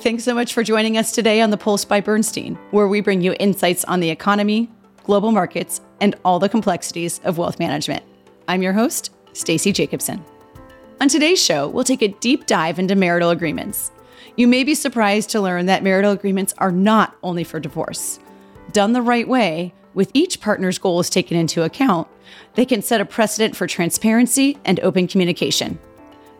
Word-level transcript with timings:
Thanks 0.00 0.22
so 0.22 0.32
much 0.32 0.54
for 0.54 0.62
joining 0.62 0.96
us 0.96 1.10
today 1.10 1.40
on 1.40 1.50
The 1.50 1.56
Pulse 1.56 1.84
by 1.84 2.00
Bernstein, 2.00 2.54
where 2.70 2.86
we 2.86 3.00
bring 3.00 3.20
you 3.20 3.34
insights 3.40 3.84
on 3.86 3.98
the 3.98 4.10
economy, 4.10 4.70
global 5.02 5.32
markets, 5.32 5.80
and 6.00 6.14
all 6.24 6.38
the 6.38 6.48
complexities 6.48 7.20
of 7.24 7.36
wealth 7.36 7.58
management. 7.58 8.04
I'm 8.46 8.62
your 8.62 8.72
host, 8.72 9.10
Stacey 9.32 9.72
Jacobson. 9.72 10.24
On 11.00 11.08
today's 11.08 11.42
show, 11.42 11.66
we'll 11.66 11.82
take 11.82 12.02
a 12.02 12.14
deep 12.20 12.46
dive 12.46 12.78
into 12.78 12.94
marital 12.94 13.30
agreements. 13.30 13.90
You 14.36 14.46
may 14.46 14.62
be 14.62 14.76
surprised 14.76 15.30
to 15.30 15.40
learn 15.40 15.66
that 15.66 15.82
marital 15.82 16.12
agreements 16.12 16.54
are 16.58 16.70
not 16.70 17.16
only 17.24 17.42
for 17.42 17.58
divorce. 17.58 18.20
Done 18.70 18.92
the 18.92 19.02
right 19.02 19.26
way, 19.26 19.74
with 19.94 20.12
each 20.14 20.40
partner's 20.40 20.78
goals 20.78 21.10
taken 21.10 21.36
into 21.36 21.64
account, 21.64 22.06
they 22.54 22.64
can 22.64 22.82
set 22.82 23.00
a 23.00 23.04
precedent 23.04 23.56
for 23.56 23.66
transparency 23.66 24.58
and 24.64 24.78
open 24.78 25.08
communication. 25.08 25.76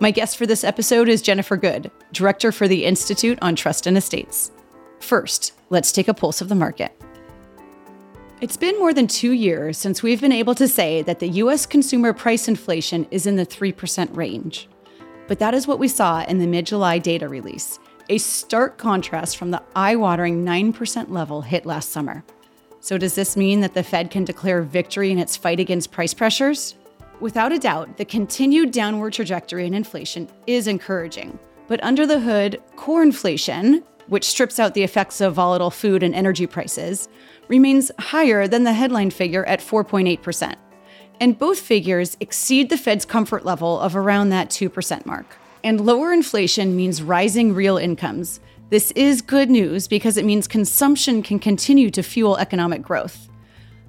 My 0.00 0.12
guest 0.12 0.36
for 0.36 0.46
this 0.46 0.62
episode 0.62 1.08
is 1.08 1.22
Jennifer 1.22 1.56
Good, 1.56 1.90
Director 2.12 2.52
for 2.52 2.68
the 2.68 2.84
Institute 2.84 3.36
on 3.42 3.56
Trust 3.56 3.84
and 3.84 3.98
Estates. 3.98 4.52
First, 5.00 5.54
let's 5.70 5.90
take 5.90 6.06
a 6.06 6.14
pulse 6.14 6.40
of 6.40 6.48
the 6.48 6.54
market. 6.54 6.92
It's 8.40 8.56
been 8.56 8.78
more 8.78 8.94
than 8.94 9.08
two 9.08 9.32
years 9.32 9.76
since 9.76 10.00
we've 10.00 10.20
been 10.20 10.30
able 10.30 10.54
to 10.54 10.68
say 10.68 11.02
that 11.02 11.18
the 11.18 11.28
US 11.42 11.66
consumer 11.66 12.12
price 12.12 12.46
inflation 12.46 13.08
is 13.10 13.26
in 13.26 13.34
the 13.34 13.44
3% 13.44 14.16
range. 14.16 14.68
But 15.26 15.40
that 15.40 15.52
is 15.52 15.66
what 15.66 15.80
we 15.80 15.88
saw 15.88 16.22
in 16.26 16.38
the 16.38 16.46
mid 16.46 16.66
July 16.66 16.98
data 16.98 17.28
release, 17.28 17.80
a 18.08 18.18
stark 18.18 18.78
contrast 18.78 19.36
from 19.36 19.50
the 19.50 19.64
eye 19.74 19.96
watering 19.96 20.44
9% 20.44 21.10
level 21.10 21.42
hit 21.42 21.66
last 21.66 21.90
summer. 21.90 22.22
So, 22.78 22.98
does 22.98 23.16
this 23.16 23.36
mean 23.36 23.62
that 23.62 23.74
the 23.74 23.82
Fed 23.82 24.12
can 24.12 24.22
declare 24.22 24.62
victory 24.62 25.10
in 25.10 25.18
its 25.18 25.36
fight 25.36 25.58
against 25.58 25.90
price 25.90 26.14
pressures? 26.14 26.76
Without 27.20 27.52
a 27.52 27.58
doubt, 27.58 27.96
the 27.96 28.04
continued 28.04 28.70
downward 28.70 29.12
trajectory 29.12 29.66
in 29.66 29.74
inflation 29.74 30.28
is 30.46 30.68
encouraging. 30.68 31.36
But 31.66 31.82
under 31.82 32.06
the 32.06 32.20
hood, 32.20 32.62
core 32.76 33.02
inflation, 33.02 33.82
which 34.06 34.24
strips 34.24 34.60
out 34.60 34.74
the 34.74 34.84
effects 34.84 35.20
of 35.20 35.34
volatile 35.34 35.72
food 35.72 36.04
and 36.04 36.14
energy 36.14 36.46
prices, 36.46 37.08
remains 37.48 37.90
higher 37.98 38.46
than 38.46 38.62
the 38.62 38.72
headline 38.72 39.10
figure 39.10 39.44
at 39.46 39.58
4.8%. 39.58 40.54
And 41.20 41.36
both 41.36 41.58
figures 41.58 42.16
exceed 42.20 42.70
the 42.70 42.78
Fed's 42.78 43.04
comfort 43.04 43.44
level 43.44 43.80
of 43.80 43.96
around 43.96 44.28
that 44.28 44.50
2% 44.50 45.04
mark. 45.04 45.36
And 45.64 45.80
lower 45.80 46.12
inflation 46.12 46.76
means 46.76 47.02
rising 47.02 47.52
real 47.52 47.78
incomes. 47.78 48.38
This 48.70 48.92
is 48.92 49.22
good 49.22 49.50
news 49.50 49.88
because 49.88 50.16
it 50.16 50.24
means 50.24 50.46
consumption 50.46 51.22
can 51.24 51.40
continue 51.40 51.90
to 51.90 52.02
fuel 52.04 52.36
economic 52.36 52.82
growth. 52.82 53.28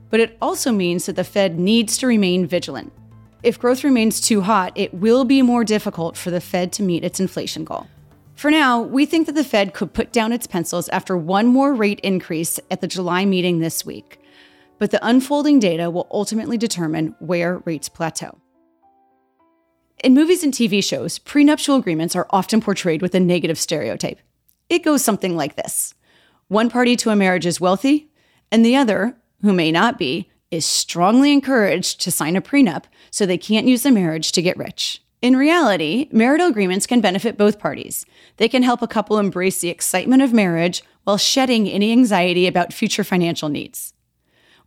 But 0.09 0.19
it 0.19 0.35
also 0.41 0.71
means 0.71 1.05
that 1.05 1.15
the 1.15 1.23
Fed 1.23 1.59
needs 1.59 1.95
to 1.99 2.07
remain 2.07 2.47
vigilant. 2.47 2.91
If 3.41 3.59
growth 3.59 3.83
remains 3.83 4.19
too 4.19 4.41
hot, 4.41 4.73
it 4.75 4.93
will 4.93 5.23
be 5.23 5.41
more 5.41 5.63
difficult 5.63 6.17
for 6.17 6.29
the 6.29 6.41
Fed 6.41 6.73
to 6.73 6.83
meet 6.83 7.05
its 7.05 7.19
inflation 7.19 7.63
goal. 7.63 7.87
For 8.35 8.51
now, 8.51 8.81
we 8.81 9.05
think 9.05 9.27
that 9.27 9.35
the 9.35 9.43
Fed 9.43 9.73
could 9.73 9.93
put 9.93 10.11
down 10.11 10.33
its 10.33 10.47
pencils 10.47 10.89
after 10.89 11.17
one 11.17 11.47
more 11.47 11.73
rate 11.73 11.99
increase 12.01 12.59
at 12.69 12.81
the 12.81 12.87
July 12.87 13.25
meeting 13.25 13.59
this 13.59 13.85
week. 13.85 14.19
But 14.77 14.91
the 14.91 15.05
unfolding 15.05 15.59
data 15.59 15.89
will 15.89 16.07
ultimately 16.11 16.57
determine 16.57 17.15
where 17.19 17.57
rates 17.59 17.89
plateau. 17.89 18.37
In 20.03 20.13
movies 20.13 20.43
and 20.43 20.53
TV 20.53 20.81
shows, 20.81 21.19
prenuptial 21.19 21.75
agreements 21.75 22.15
are 22.15 22.27
often 22.29 22.61
portrayed 22.61 23.01
with 23.01 23.13
a 23.13 23.19
negative 23.19 23.59
stereotype. 23.59 24.19
It 24.69 24.83
goes 24.83 25.03
something 25.03 25.35
like 25.35 25.55
this 25.55 25.93
One 26.47 26.69
party 26.69 26.95
to 26.97 27.09
a 27.09 27.15
marriage 27.15 27.45
is 27.45 27.59
wealthy, 27.59 28.09
and 28.51 28.65
the 28.65 28.75
other, 28.75 29.17
who 29.41 29.53
may 29.53 29.71
not 29.71 29.97
be, 29.97 30.29
is 30.51 30.65
strongly 30.65 31.31
encouraged 31.31 32.01
to 32.01 32.11
sign 32.11 32.35
a 32.35 32.41
prenup 32.41 32.85
so 33.11 33.25
they 33.25 33.37
can't 33.37 33.67
use 33.67 33.83
the 33.83 33.91
marriage 33.91 34.31
to 34.31 34.41
get 34.41 34.57
rich. 34.57 35.01
In 35.21 35.35
reality, 35.35 36.07
marital 36.11 36.47
agreements 36.47 36.87
can 36.87 37.01
benefit 37.01 37.37
both 37.37 37.59
parties. 37.59 38.05
They 38.37 38.47
can 38.47 38.63
help 38.63 38.81
a 38.81 38.87
couple 38.87 39.17
embrace 39.17 39.59
the 39.59 39.69
excitement 39.69 40.21
of 40.21 40.33
marriage 40.33 40.81
while 41.03 41.17
shedding 41.17 41.67
any 41.67 41.91
anxiety 41.91 42.47
about 42.47 42.73
future 42.73 43.03
financial 43.03 43.49
needs. 43.49 43.93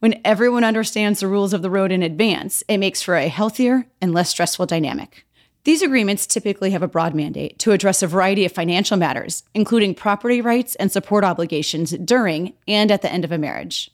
When 0.01 0.21
everyone 0.25 0.65
understands 0.65 1.21
the 1.21 1.29
rules 1.29 1.53
of 1.53 1.63
the 1.63 1.71
road 1.71 1.93
in 1.93 2.03
advance, 2.03 2.63
it 2.69 2.79
makes 2.79 3.01
for 3.01 3.15
a 3.17 3.29
healthier 3.29 3.87
and 4.01 4.13
less 4.13 4.31
stressful 4.31 4.67
dynamic. 4.67 5.25
These 5.65 5.81
agreements 5.81 6.27
typically 6.27 6.73
have 6.73 6.83
a 6.83 6.89
broad 6.89 7.15
mandate 7.15 7.59
to 7.61 7.71
address 7.71 8.03
a 8.03 8.09
variety 8.09 8.45
of 8.45 8.51
financial 8.51 8.97
matters, 8.97 9.45
including 9.55 9.95
property 9.95 10.41
rights 10.41 10.75
and 10.75 10.91
support 10.91 11.23
obligations 11.23 11.93
during 11.93 12.53
and 12.67 12.91
at 12.91 13.03
the 13.03 13.13
end 13.13 13.25
of 13.25 13.31
a 13.31 13.39
marriage. 13.39 13.91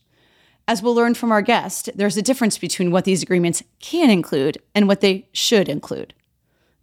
As 0.69 0.83
we'll 0.83 0.95
learn 0.95 1.15
from 1.15 1.33
our 1.33 1.41
guest, 1.41 1.89
there's 1.95 2.19
a 2.19 2.23
difference 2.23 2.59
between 2.59 2.91
what 2.91 3.07
these 3.07 3.23
agreements 3.23 3.63
can 3.81 4.11
include 4.11 4.59
and 4.75 4.87
what 4.87 5.01
they 5.01 5.27
should 5.33 5.67
include. 5.67 6.13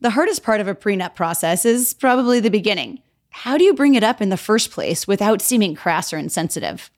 The 0.02 0.10
hardest 0.10 0.42
part 0.42 0.60
of 0.60 0.68
a 0.68 0.74
prenup 0.74 1.14
process 1.14 1.66
is 1.66 1.94
probably 1.94 2.40
the 2.40 2.50
beginning. 2.50 3.04
How 3.30 3.60
do 3.60 3.64
you 3.64 3.76
bring 3.76 3.94
it 3.94 4.04
up 4.04 4.22
in 4.22 4.30
the 4.30 4.38
first 4.38 4.72
place 4.72 5.08
without 5.08 5.40
seeming 5.40 5.76
crass 5.76 6.12
or 6.12 6.18
insensitive? 6.18 6.90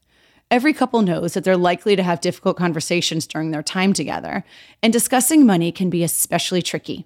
Every 0.50 0.72
couple 0.72 1.02
knows 1.02 1.34
that 1.34 1.44
they're 1.44 1.58
likely 1.58 1.98
to 1.98 2.04
have 2.04 2.22
difficult 2.22 2.56
conversations 2.56 3.28
during 3.28 3.52
their 3.52 3.64
time 3.64 3.92
together, 3.92 4.46
and 4.82 4.94
discussing 4.94 5.46
money 5.46 5.74
can 5.74 5.90
be 5.90 6.06
especially 6.06 6.62
tricky. 6.62 7.06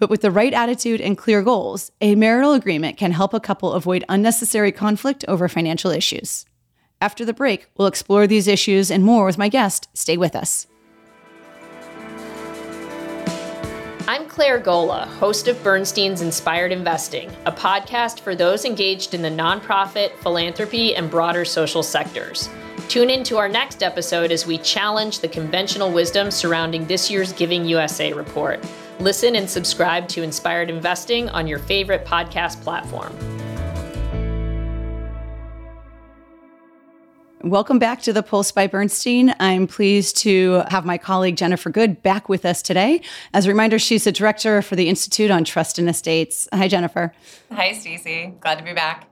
But 0.00 0.10
with 0.10 0.20
the 0.20 0.32
right 0.32 0.52
attitude 0.52 1.00
and 1.00 1.16
clear 1.16 1.42
goals, 1.42 1.92
a 2.00 2.16
marital 2.16 2.54
agreement 2.54 2.96
can 2.96 3.12
help 3.12 3.34
a 3.34 3.40
couple 3.40 3.74
avoid 3.74 4.04
unnecessary 4.08 4.72
conflict 4.72 5.24
over 5.28 5.48
financial 5.48 5.92
issues. 5.92 6.44
After 7.00 7.24
the 7.24 7.34
break, 7.34 7.66
we'll 7.76 7.88
explore 7.88 8.26
these 8.26 8.48
issues 8.48 8.90
and 8.90 9.04
more 9.04 9.26
with 9.26 9.38
my 9.38 9.48
guest. 9.48 9.88
Stay 9.92 10.16
with 10.16 10.34
us. 10.34 10.66
I'm 14.08 14.28
Claire 14.28 14.60
Gola, 14.60 15.06
host 15.18 15.48
of 15.48 15.62
Bernstein's 15.64 16.22
Inspired 16.22 16.70
Investing, 16.70 17.28
a 17.44 17.50
podcast 17.50 18.20
for 18.20 18.36
those 18.36 18.64
engaged 18.64 19.14
in 19.14 19.22
the 19.22 19.28
nonprofit, 19.28 20.16
philanthropy, 20.18 20.94
and 20.94 21.10
broader 21.10 21.44
social 21.44 21.82
sectors. 21.82 22.48
Tune 22.88 23.10
in 23.10 23.24
to 23.24 23.36
our 23.36 23.48
next 23.48 23.82
episode 23.82 24.30
as 24.30 24.46
we 24.46 24.58
challenge 24.58 25.18
the 25.18 25.28
conventional 25.28 25.90
wisdom 25.90 26.30
surrounding 26.30 26.86
this 26.86 27.10
year's 27.10 27.32
Giving 27.32 27.64
USA 27.64 28.12
report. 28.12 28.64
Listen 29.00 29.34
and 29.34 29.50
subscribe 29.50 30.06
to 30.08 30.22
Inspired 30.22 30.70
Investing 30.70 31.28
on 31.30 31.48
your 31.48 31.58
favorite 31.58 32.04
podcast 32.06 32.62
platform. 32.62 33.12
Welcome 37.46 37.78
back 37.78 38.02
to 38.02 38.12
the 38.12 38.24
Pulse 38.24 38.50
by 38.50 38.66
Bernstein. 38.66 39.32
I'm 39.38 39.68
pleased 39.68 40.16
to 40.22 40.64
have 40.66 40.84
my 40.84 40.98
colleague 40.98 41.36
Jennifer 41.36 41.70
Good 41.70 42.02
back 42.02 42.28
with 42.28 42.44
us 42.44 42.60
today. 42.60 43.02
As 43.32 43.46
a 43.46 43.48
reminder, 43.48 43.78
she's 43.78 44.02
the 44.02 44.10
director 44.10 44.62
for 44.62 44.74
the 44.74 44.88
Institute 44.88 45.30
on 45.30 45.44
Trust 45.44 45.78
and 45.78 45.88
Estates. 45.88 46.48
Hi, 46.52 46.66
Jennifer. 46.66 47.14
Hi, 47.52 47.72
Stacey. 47.72 48.34
Glad 48.40 48.58
to 48.58 48.64
be 48.64 48.72
back. 48.72 49.08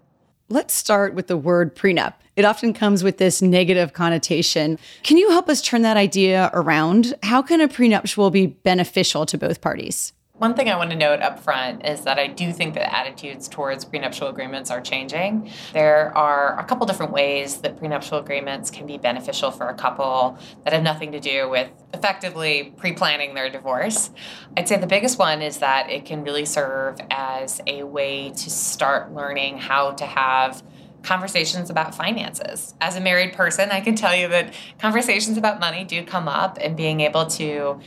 Let's 0.49 0.75
start 0.75 1.15
with 1.15 1.29
the 1.29 1.37
word 1.37 1.77
prenup. 1.77 2.15
It 2.35 2.45
often 2.45 2.73
comes 2.73 3.05
with 3.05 3.19
this 3.19 3.41
negative 3.41 3.93
connotation. 3.93 4.81
Can 5.05 5.17
you 5.17 5.31
help 5.31 5.49
us 5.49 5.63
turn 5.63 5.83
that 5.83 5.97
idea 5.97 6.51
around? 6.55 7.15
How 7.23 7.41
can 7.41 7.61
a 7.61 7.69
prenuptial 7.69 8.33
be 8.33 8.47
beneficial 8.47 9.27
to 9.27 9.39
both 9.39 9.61
parties? 9.61 10.13
One 10.39 10.55
thing 10.55 10.69
I 10.69 10.77
want 10.77 10.91
to 10.91 10.97
note 10.97 11.23
up 11.23 11.39
front 11.39 11.87
is 11.87 12.01
that 12.01 12.19
I 12.19 12.27
do 12.27 12.53
think 12.53 12.75
that 12.75 12.93
attitudes 12.93 13.47
towards 13.47 13.85
prenuptial 13.85 14.27
agreements 14.27 14.69
are 14.69 14.81
changing. 14.81 15.49
There 15.73 16.13
are 16.19 16.59
a 16.59 16.65
couple 16.65 16.89
different 16.89 17.13
ways 17.13 17.59
that 17.59 17.79
prenuptial 17.79 18.19
agreements 18.19 18.69
can 18.69 18.85
be 18.85 18.99
beneficial 18.99 19.53
for 19.53 19.69
a 19.69 19.75
couple 19.75 20.37
that 20.65 20.73
have 20.73 20.83
nothing 20.83 21.13
to 21.13 21.21
do 21.21 21.49
with 21.49 21.71
effectively 21.95 22.75
pre 22.77 22.95
planning 22.95 23.35
their 23.35 23.49
divorce. 23.49 24.11
I'd 24.57 24.67
say 24.67 24.77
the 24.77 24.89
biggest 24.89 25.21
one 25.21 25.41
is 25.41 25.59
that 25.59 25.89
it 25.89 26.05
can 26.05 26.25
really 26.25 26.47
serve 26.47 26.99
as 27.13 27.61
a 27.69 27.85
way 27.85 28.31
to 28.31 28.51
start 28.51 29.15
learning 29.15 29.59
how 29.59 29.93
to 29.93 30.05
have 30.05 30.65
conversations 31.05 31.71
about 31.71 31.95
finances. 31.95 32.75
As 32.81 32.97
a 32.97 33.01
married 33.01 33.35
person, 33.35 33.71
I 33.71 33.81
can 33.81 33.95
tell 33.95 34.17
you 34.17 34.27
that 34.29 34.53
conversations 34.81 35.39
about 35.39 35.61
money 35.61 35.85
do 35.85 36.05
come 36.05 36.27
up, 36.27 36.59
and 36.61 36.77
being 36.77 37.03
able 37.03 37.27
to 37.27 37.79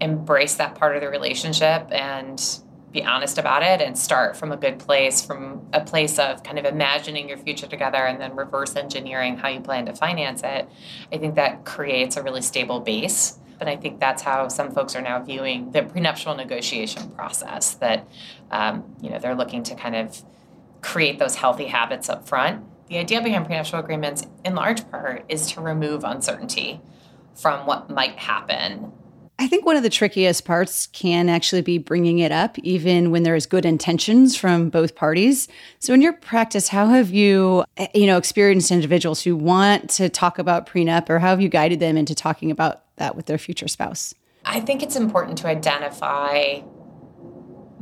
embrace 0.00 0.54
that 0.54 0.74
part 0.74 0.96
of 0.96 1.02
the 1.02 1.08
relationship 1.08 1.86
and 1.90 2.60
be 2.92 3.04
honest 3.04 3.38
about 3.38 3.62
it 3.62 3.80
and 3.80 3.96
start 3.96 4.36
from 4.36 4.50
a 4.50 4.56
good 4.56 4.78
place, 4.78 5.24
from 5.24 5.64
a 5.72 5.80
place 5.80 6.18
of 6.18 6.42
kind 6.42 6.58
of 6.58 6.64
imagining 6.64 7.28
your 7.28 7.38
future 7.38 7.66
together 7.66 7.98
and 7.98 8.20
then 8.20 8.34
reverse 8.34 8.74
engineering 8.74 9.36
how 9.36 9.48
you 9.48 9.60
plan 9.60 9.86
to 9.86 9.94
finance 9.94 10.42
it, 10.42 10.68
I 11.12 11.18
think 11.18 11.36
that 11.36 11.64
creates 11.64 12.16
a 12.16 12.22
really 12.22 12.42
stable 12.42 12.80
base. 12.80 13.38
And 13.60 13.68
I 13.68 13.76
think 13.76 14.00
that's 14.00 14.22
how 14.22 14.48
some 14.48 14.72
folks 14.72 14.96
are 14.96 15.02
now 15.02 15.22
viewing 15.22 15.70
the 15.70 15.82
prenuptial 15.82 16.34
negotiation 16.34 17.10
process. 17.10 17.74
That 17.74 18.08
um, 18.50 18.96
you 19.02 19.10
know 19.10 19.18
they're 19.18 19.34
looking 19.34 19.62
to 19.64 19.74
kind 19.74 19.94
of 19.94 20.22
create 20.80 21.18
those 21.18 21.36
healthy 21.36 21.66
habits 21.66 22.08
up 22.08 22.26
front. 22.26 22.64
The 22.88 22.96
idea 22.96 23.20
behind 23.20 23.44
prenuptial 23.44 23.78
agreements, 23.78 24.26
in 24.46 24.54
large 24.54 24.90
part, 24.90 25.26
is 25.28 25.52
to 25.52 25.60
remove 25.60 26.04
uncertainty 26.04 26.80
from 27.34 27.66
what 27.66 27.90
might 27.90 28.18
happen 28.18 28.92
I 29.40 29.46
think 29.46 29.64
one 29.64 29.74
of 29.74 29.82
the 29.82 29.88
trickiest 29.88 30.44
parts 30.44 30.86
can 30.88 31.30
actually 31.30 31.62
be 31.62 31.78
bringing 31.78 32.18
it 32.18 32.30
up, 32.30 32.58
even 32.58 33.10
when 33.10 33.22
there's 33.22 33.46
good 33.46 33.64
intentions 33.64 34.36
from 34.36 34.68
both 34.68 34.94
parties. 34.94 35.48
So, 35.78 35.94
in 35.94 36.02
your 36.02 36.12
practice, 36.12 36.68
how 36.68 36.88
have 36.88 37.08
you, 37.08 37.64
eh, 37.78 37.86
you 37.94 38.06
know, 38.06 38.18
experienced 38.18 38.70
individuals 38.70 39.22
who 39.22 39.34
want 39.34 39.88
to 39.90 40.10
talk 40.10 40.38
about 40.38 40.66
prenup, 40.66 41.08
or 41.08 41.18
how 41.20 41.28
have 41.28 41.40
you 41.40 41.48
guided 41.48 41.80
them 41.80 41.96
into 41.96 42.14
talking 42.14 42.50
about 42.50 42.82
that 42.96 43.16
with 43.16 43.24
their 43.24 43.38
future 43.38 43.66
spouse? 43.66 44.14
I 44.44 44.60
think 44.60 44.82
it's 44.82 44.94
important 44.94 45.38
to 45.38 45.46
identify 45.46 46.60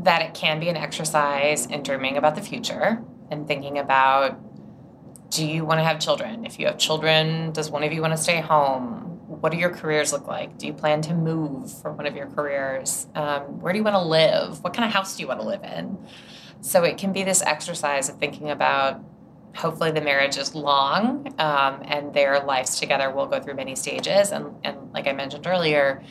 that 0.04 0.22
it 0.22 0.34
can 0.34 0.60
be 0.60 0.68
an 0.68 0.76
exercise 0.76 1.66
in 1.66 1.82
dreaming 1.82 2.16
about 2.16 2.36
the 2.36 2.42
future. 2.42 3.02
and 3.30 3.46
thinking 3.46 3.78
about 3.78 4.40
do 5.30 5.44
you 5.44 5.62
want 5.62 5.78
to 5.78 5.84
have 5.84 5.98
children? 5.98 6.46
If 6.46 6.58
you 6.58 6.64
have 6.66 6.78
children, 6.78 7.52
does 7.52 7.70
one 7.70 7.82
of 7.82 7.92
you 7.92 8.00
want 8.00 8.14
to 8.14 8.16
stay 8.16 8.40
home? 8.40 9.07
What 9.40 9.52
do 9.52 9.58
your 9.58 9.70
careers 9.70 10.12
look 10.12 10.26
like? 10.26 10.58
Do 10.58 10.66
you 10.66 10.72
plan 10.72 11.02
to 11.02 11.14
move 11.14 11.70
for 11.80 11.92
one 11.92 12.06
of 12.06 12.16
your 12.16 12.26
careers? 12.26 13.06
Um, 13.14 13.60
where 13.60 13.72
do 13.72 13.78
you 13.78 13.84
want 13.84 13.94
to 13.94 14.02
live? 14.02 14.62
What 14.62 14.74
kind 14.74 14.86
of 14.86 14.92
house 14.92 15.16
do 15.16 15.22
you 15.22 15.28
want 15.28 15.40
to 15.40 15.46
live 15.46 15.62
in? 15.62 15.98
So 16.60 16.84
it 16.84 16.98
can 16.98 17.12
be 17.12 17.22
this 17.22 17.42
exercise 17.42 18.08
of 18.08 18.18
thinking 18.18 18.50
about 18.50 19.00
hopefully 19.54 19.90
the 19.90 20.00
marriage 20.00 20.36
is 20.36 20.54
long 20.54 21.34
um, 21.38 21.82
and 21.84 22.12
their 22.12 22.40
lives 22.40 22.78
together 22.78 23.10
will 23.10 23.26
go 23.26 23.40
through 23.40 23.54
many 23.54 23.74
stages. 23.74 24.30
And, 24.30 24.54
and 24.64 24.92
like 24.92 25.06
I 25.06 25.12
mentioned 25.12 25.46
earlier, 25.46 26.02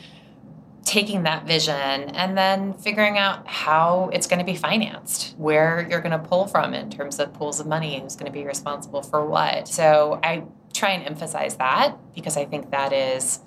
taking 0.88 1.24
that 1.24 1.46
vision 1.46 1.74
and 1.74 2.36
then 2.36 2.72
figuring 2.72 3.18
out 3.18 3.46
how 3.46 4.08
it's 4.14 4.26
going 4.26 4.38
to 4.38 4.44
be 4.44 4.56
financed, 4.56 5.34
where 5.36 5.86
you're 5.90 6.00
going 6.00 6.18
to 6.18 6.18
pull 6.18 6.46
from 6.46 6.72
in 6.72 6.88
terms 6.88 7.20
of 7.20 7.32
pools 7.34 7.60
of 7.60 7.66
money, 7.66 8.00
who's 8.00 8.16
going 8.16 8.24
to 8.24 8.32
be 8.32 8.44
responsible 8.46 9.02
for 9.02 9.26
what. 9.26 9.68
So 9.68 10.18
I 10.22 10.44
try 10.72 10.90
and 10.92 11.04
emphasize 11.04 11.56
that 11.56 11.94
because 12.14 12.38
I 12.38 12.46
think 12.46 12.70
that 12.70 12.94
is 12.94 13.40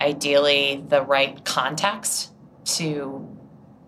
ideally 0.00 0.82
the 0.88 1.02
right 1.02 1.44
context 1.44 2.32
to 2.64 3.28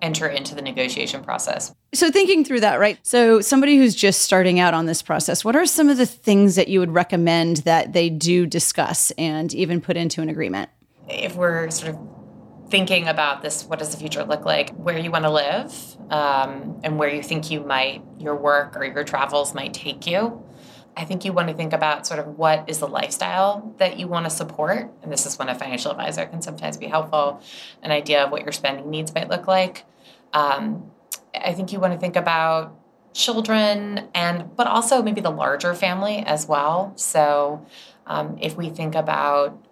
enter 0.03 0.29
into 0.29 0.55
the 0.55 0.61
negotiation 0.61 1.25
process. 1.25 1.75
So, 1.95 2.11
thinking 2.11 2.45
through 2.45 2.61
that, 2.61 2.79
right? 2.81 2.99
So, 3.07 3.41
somebody 3.41 3.79
who's 3.79 3.95
just 3.95 4.21
starting 4.23 4.61
out 4.61 4.75
on 4.75 4.85
this 4.85 5.01
process, 5.01 5.43
what 5.45 5.57
are 5.57 5.65
some 5.65 5.89
of 5.89 5.97
the 5.97 6.07
things 6.07 6.57
that 6.57 6.69
you 6.69 6.81
would 6.81 6.91
recommend 6.91 7.59
that 7.59 7.95
they 7.95 8.11
do 8.11 8.47
discuss 8.47 9.11
and 9.13 9.55
even 9.55 9.81
put 9.81 9.97
into 9.97 10.21
an 10.21 10.29
agreement? 10.29 10.69
If 11.09 11.37
we're 11.37 11.71
sort 11.71 11.95
of 11.95 12.24
thinking 12.69 13.09
about 13.09 13.43
this, 13.43 13.65
what 13.65 13.79
does 13.79 13.91
the 13.91 13.97
future 13.97 14.25
look 14.25 14.45
like? 14.45 14.71
Where 14.71 14.99
you 14.99 15.11
want 15.11 15.25
to 15.25 15.31
live, 15.31 15.97
um, 16.11 16.81
and 16.83 16.99
where 16.99 17.09
you 17.09 17.23
think 17.23 17.51
you 17.51 17.61
might, 17.61 18.03
your 18.19 18.37
work 18.37 18.77
or 18.77 18.85
your 18.85 19.05
travels 19.05 19.55
might 19.55 19.75
take 19.75 20.07
you. 20.07 20.43
I 20.97 21.05
think 21.05 21.25
you 21.25 21.33
want 21.33 21.49
to 21.49 21.55
think 21.55 21.73
about 21.73 22.07
sort 22.07 22.21
of 22.21 22.39
what 22.39 22.69
is 22.69 22.79
the 22.79 22.87
lifestyle 22.87 23.75
that 23.79 23.99
you 23.99 24.07
want 24.07 24.27
to 24.27 24.31
support. 24.31 24.93
And 25.03 25.13
this 25.13 25.27
is 25.27 25.39
when 25.39 25.49
a 25.49 25.55
financial 25.55 25.91
advisor 25.91 26.25
can 26.27 26.41
sometimes 26.41 26.77
be 26.77 26.87
helpful 26.87 27.41
an 27.83 27.91
idea 27.91 28.25
of 28.25 28.31
what 28.31 28.43
your 28.43 28.53
spending 28.53 28.91
needs 28.91 29.13
might 29.13 29.29
look 29.29 29.49
like. 29.49 29.85
Um, 30.33 30.91
I 31.35 31.53
think 31.53 31.73
you 31.73 31.81
want 31.81 31.95
to 31.95 31.99
think 31.99 32.17
about 32.17 32.79
children 33.13 34.09
and 34.15 34.57
but 34.57 34.67
also 34.67 35.03
maybe 35.03 35.21
the 35.21 35.31
larger 35.31 35.75
family 35.75 36.19
as 36.19 36.47
well. 36.47 36.93
So 36.97 37.65
um, 38.07 38.37
if 38.41 38.57
we 38.57 38.71
think 38.71 38.95
about 38.95 39.64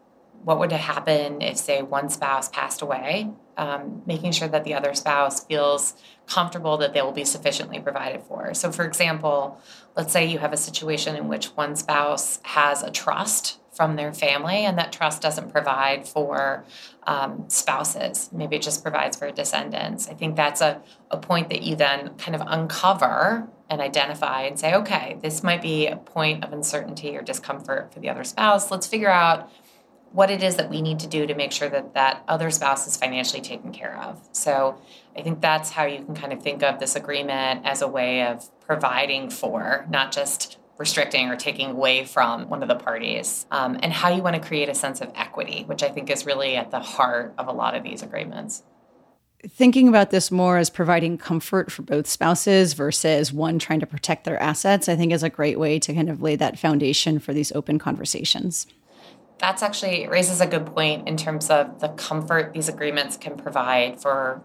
what 0.44 0.58
would 0.58 0.72
happen 0.72 1.40
if 1.40 1.56
say 1.56 1.82
one 1.82 2.08
spouse 2.08 2.48
passed 2.48 2.82
away, 2.82 3.30
um, 3.56 4.02
making 4.06 4.32
sure 4.32 4.48
that 4.48 4.64
the 4.64 4.74
other 4.74 4.94
spouse 4.94 5.44
feels 5.44 5.94
comfortable 6.26 6.76
that 6.78 6.94
they 6.94 7.02
will 7.02 7.12
be 7.12 7.24
sufficiently 7.24 7.78
provided 7.80 8.22
for. 8.22 8.52
So 8.54 8.72
for 8.72 8.84
example, 8.84 9.60
let's 9.96 10.12
say 10.12 10.26
you 10.26 10.38
have 10.38 10.52
a 10.52 10.56
situation 10.56 11.16
in 11.16 11.28
which 11.28 11.46
one 11.48 11.76
spouse 11.76 12.40
has 12.42 12.82
a 12.82 12.90
trust 12.90 13.58
from 13.72 13.96
their 13.96 14.12
family, 14.12 14.66
and 14.66 14.78
that 14.78 14.92
trust 14.92 15.22
doesn't 15.22 15.50
provide 15.50 16.06
for 16.06 16.62
um, 17.04 17.44
spouses. 17.48 18.28
Maybe 18.30 18.56
it 18.56 18.62
just 18.62 18.82
provides 18.82 19.16
for 19.16 19.30
descendants. 19.30 20.08
I 20.08 20.12
think 20.12 20.36
that's 20.36 20.60
a, 20.60 20.82
a 21.10 21.16
point 21.16 21.48
that 21.48 21.62
you 21.62 21.74
then 21.74 22.10
kind 22.18 22.34
of 22.34 22.42
uncover 22.46 23.48
and 23.70 23.80
identify 23.80 24.42
and 24.42 24.60
say, 24.60 24.74
okay, 24.74 25.16
this 25.22 25.42
might 25.42 25.62
be 25.62 25.86
a 25.86 25.96
point 25.96 26.44
of 26.44 26.52
uncertainty 26.52 27.16
or 27.16 27.22
discomfort 27.22 27.94
for 27.94 28.00
the 28.00 28.10
other 28.10 28.24
spouse. 28.24 28.70
Let's 28.70 28.86
figure 28.86 29.10
out 29.10 29.50
what 30.12 30.30
it 30.30 30.42
is 30.42 30.56
that 30.56 30.68
we 30.68 30.82
need 30.82 30.98
to 31.00 31.06
do 31.06 31.26
to 31.26 31.34
make 31.34 31.52
sure 31.52 31.68
that 31.68 31.94
that 31.94 32.22
other 32.28 32.50
spouse 32.50 32.86
is 32.86 32.96
financially 32.96 33.40
taken 33.40 33.72
care 33.72 33.98
of. 34.02 34.20
So 34.32 34.78
I 35.16 35.22
think 35.22 35.40
that's 35.40 35.70
how 35.70 35.84
you 35.84 36.04
can 36.04 36.14
kind 36.14 36.32
of 36.32 36.42
think 36.42 36.62
of 36.62 36.78
this 36.78 36.96
agreement 36.96 37.64
as 37.64 37.82
a 37.82 37.88
way 37.88 38.26
of 38.26 38.48
providing 38.60 39.30
for, 39.30 39.86
not 39.90 40.12
just 40.12 40.58
restricting 40.78 41.28
or 41.28 41.36
taking 41.36 41.70
away 41.70 42.04
from 42.04 42.48
one 42.48 42.62
of 42.62 42.68
the 42.68 42.74
parties, 42.74 43.46
um, 43.50 43.78
and 43.82 43.92
how 43.92 44.14
you 44.14 44.22
want 44.22 44.34
to 44.34 44.42
create 44.46 44.68
a 44.68 44.74
sense 44.74 45.00
of 45.00 45.10
equity, 45.14 45.64
which 45.66 45.82
I 45.82 45.88
think 45.88 46.10
is 46.10 46.26
really 46.26 46.56
at 46.56 46.70
the 46.70 46.80
heart 46.80 47.34
of 47.38 47.46
a 47.46 47.52
lot 47.52 47.74
of 47.74 47.82
these 47.82 48.02
agreements. 48.02 48.62
Thinking 49.48 49.88
about 49.88 50.10
this 50.10 50.30
more 50.30 50.56
as 50.56 50.70
providing 50.70 51.18
comfort 51.18 51.72
for 51.72 51.82
both 51.82 52.06
spouses 52.06 52.74
versus 52.74 53.32
one 53.32 53.58
trying 53.58 53.80
to 53.80 53.86
protect 53.86 54.24
their 54.24 54.40
assets, 54.40 54.88
I 54.88 54.94
think 54.94 55.12
is 55.12 55.24
a 55.24 55.30
great 55.30 55.58
way 55.58 55.78
to 55.80 55.92
kind 55.92 56.08
of 56.08 56.22
lay 56.22 56.36
that 56.36 56.58
foundation 56.58 57.18
for 57.18 57.32
these 57.32 57.50
open 57.52 57.78
conversations. 57.78 58.66
That's 59.42 59.60
actually 59.60 60.06
raises 60.06 60.40
a 60.40 60.46
good 60.46 60.66
point 60.66 61.08
in 61.08 61.16
terms 61.16 61.50
of 61.50 61.80
the 61.80 61.88
comfort 61.88 62.52
these 62.52 62.68
agreements 62.68 63.16
can 63.16 63.36
provide 63.36 64.00
for 64.00 64.40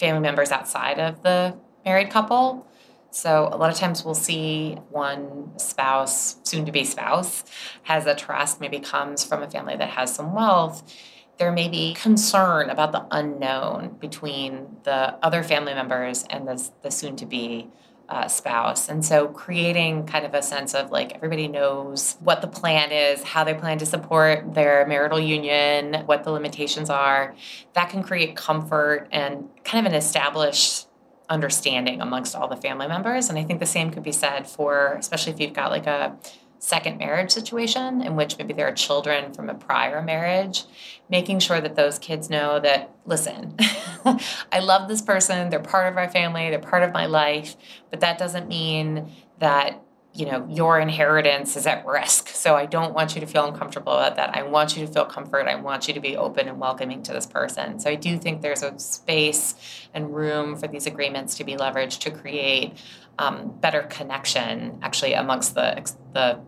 family 0.00 0.20
members 0.20 0.50
outside 0.50 0.98
of 0.98 1.22
the 1.22 1.56
married 1.84 2.10
couple. 2.10 2.66
So 3.12 3.48
a 3.52 3.56
lot 3.56 3.70
of 3.70 3.76
times 3.76 4.04
we'll 4.04 4.14
see 4.16 4.78
one 4.90 5.56
spouse, 5.58 6.38
soon 6.42 6.66
to 6.66 6.72
be 6.72 6.82
spouse, 6.82 7.44
has 7.84 8.04
a 8.06 8.16
trust, 8.16 8.60
maybe 8.60 8.80
comes 8.80 9.22
from 9.22 9.44
a 9.44 9.48
family 9.48 9.76
that 9.76 9.90
has 9.90 10.12
some 10.12 10.34
wealth. 10.34 10.92
There 11.38 11.52
may 11.52 11.68
be 11.68 11.94
concern 11.94 12.68
about 12.68 12.90
the 12.90 13.06
unknown 13.12 13.96
between 14.00 14.76
the 14.82 15.24
other 15.24 15.44
family 15.44 15.74
members 15.74 16.24
and 16.30 16.48
the, 16.48 16.68
the 16.82 16.90
soon 16.90 17.14
to 17.16 17.26
be 17.26 17.68
uh, 18.12 18.28
spouse. 18.28 18.90
And 18.90 19.02
so 19.02 19.28
creating 19.28 20.06
kind 20.06 20.26
of 20.26 20.34
a 20.34 20.42
sense 20.42 20.74
of 20.74 20.90
like 20.90 21.14
everybody 21.14 21.48
knows 21.48 22.18
what 22.20 22.42
the 22.42 22.46
plan 22.46 22.92
is, 22.92 23.22
how 23.22 23.42
they 23.42 23.54
plan 23.54 23.78
to 23.78 23.86
support 23.86 24.52
their 24.52 24.86
marital 24.86 25.18
union, 25.18 26.02
what 26.04 26.22
the 26.22 26.30
limitations 26.30 26.90
are, 26.90 27.34
that 27.72 27.88
can 27.88 28.02
create 28.02 28.36
comfort 28.36 29.08
and 29.12 29.48
kind 29.64 29.86
of 29.86 29.90
an 29.90 29.96
established 29.96 30.88
understanding 31.30 32.02
amongst 32.02 32.36
all 32.36 32.48
the 32.48 32.56
family 32.56 32.86
members. 32.86 33.30
And 33.30 33.38
I 33.38 33.44
think 33.44 33.60
the 33.60 33.66
same 33.66 33.90
could 33.90 34.02
be 34.02 34.12
said 34.12 34.46
for, 34.46 34.92
especially 34.98 35.32
if 35.32 35.40
you've 35.40 35.54
got 35.54 35.70
like 35.70 35.86
a 35.86 36.14
second 36.62 36.96
marriage 36.96 37.32
situation 37.32 38.00
in 38.02 38.14
which 38.14 38.38
maybe 38.38 38.52
there 38.52 38.68
are 38.68 38.72
children 38.72 39.34
from 39.34 39.50
a 39.50 39.54
prior 39.54 40.00
marriage, 40.00 40.62
making 41.10 41.40
sure 41.40 41.60
that 41.60 41.74
those 41.74 41.98
kids 41.98 42.30
know 42.30 42.60
that, 42.60 42.94
listen, 43.04 43.56
I 44.52 44.60
love 44.60 44.88
this 44.88 45.02
person, 45.02 45.50
they're 45.50 45.58
part 45.58 45.90
of 45.90 45.98
our 45.98 46.08
family, 46.08 46.50
they're 46.50 46.60
part 46.60 46.84
of 46.84 46.92
my 46.92 47.06
life, 47.06 47.56
but 47.90 47.98
that 47.98 48.16
doesn't 48.16 48.46
mean 48.46 49.10
that 49.40 49.82
you 50.14 50.26
know 50.26 50.46
your 50.50 50.78
inheritance 50.78 51.56
is 51.56 51.66
at 51.66 51.86
risk. 51.86 52.28
So 52.28 52.54
i 52.54 52.66
don't 52.66 52.92
want 52.92 53.14
you 53.14 53.22
to 53.22 53.26
feel 53.26 53.46
uncomfortable 53.46 53.94
about 53.94 54.16
that. 54.16 54.36
I 54.36 54.42
want 54.42 54.76
you 54.76 54.86
to 54.86 54.92
feel 54.92 55.06
comfort. 55.06 55.48
I 55.48 55.54
want 55.54 55.88
you 55.88 55.94
to 55.94 56.00
be 56.00 56.18
open 56.18 56.48
and 56.48 56.60
welcoming 56.60 57.02
to 57.04 57.14
this 57.14 57.24
person. 57.24 57.80
So 57.80 57.88
i 57.88 57.94
do 57.94 58.18
think 58.18 58.42
there's 58.42 58.62
a 58.62 58.78
space 58.78 59.54
and 59.94 60.14
room 60.14 60.56
for 60.56 60.68
these 60.68 60.86
agreements 60.86 61.34
to 61.38 61.44
be 61.44 61.56
leveraged 61.56 62.00
to 62.00 62.10
create 62.10 62.74
um, 63.18 63.58
better 63.58 63.84
connection 63.84 64.78
actually 64.82 65.14
amongst 65.14 65.54
the 65.54 65.90
the 66.12 66.38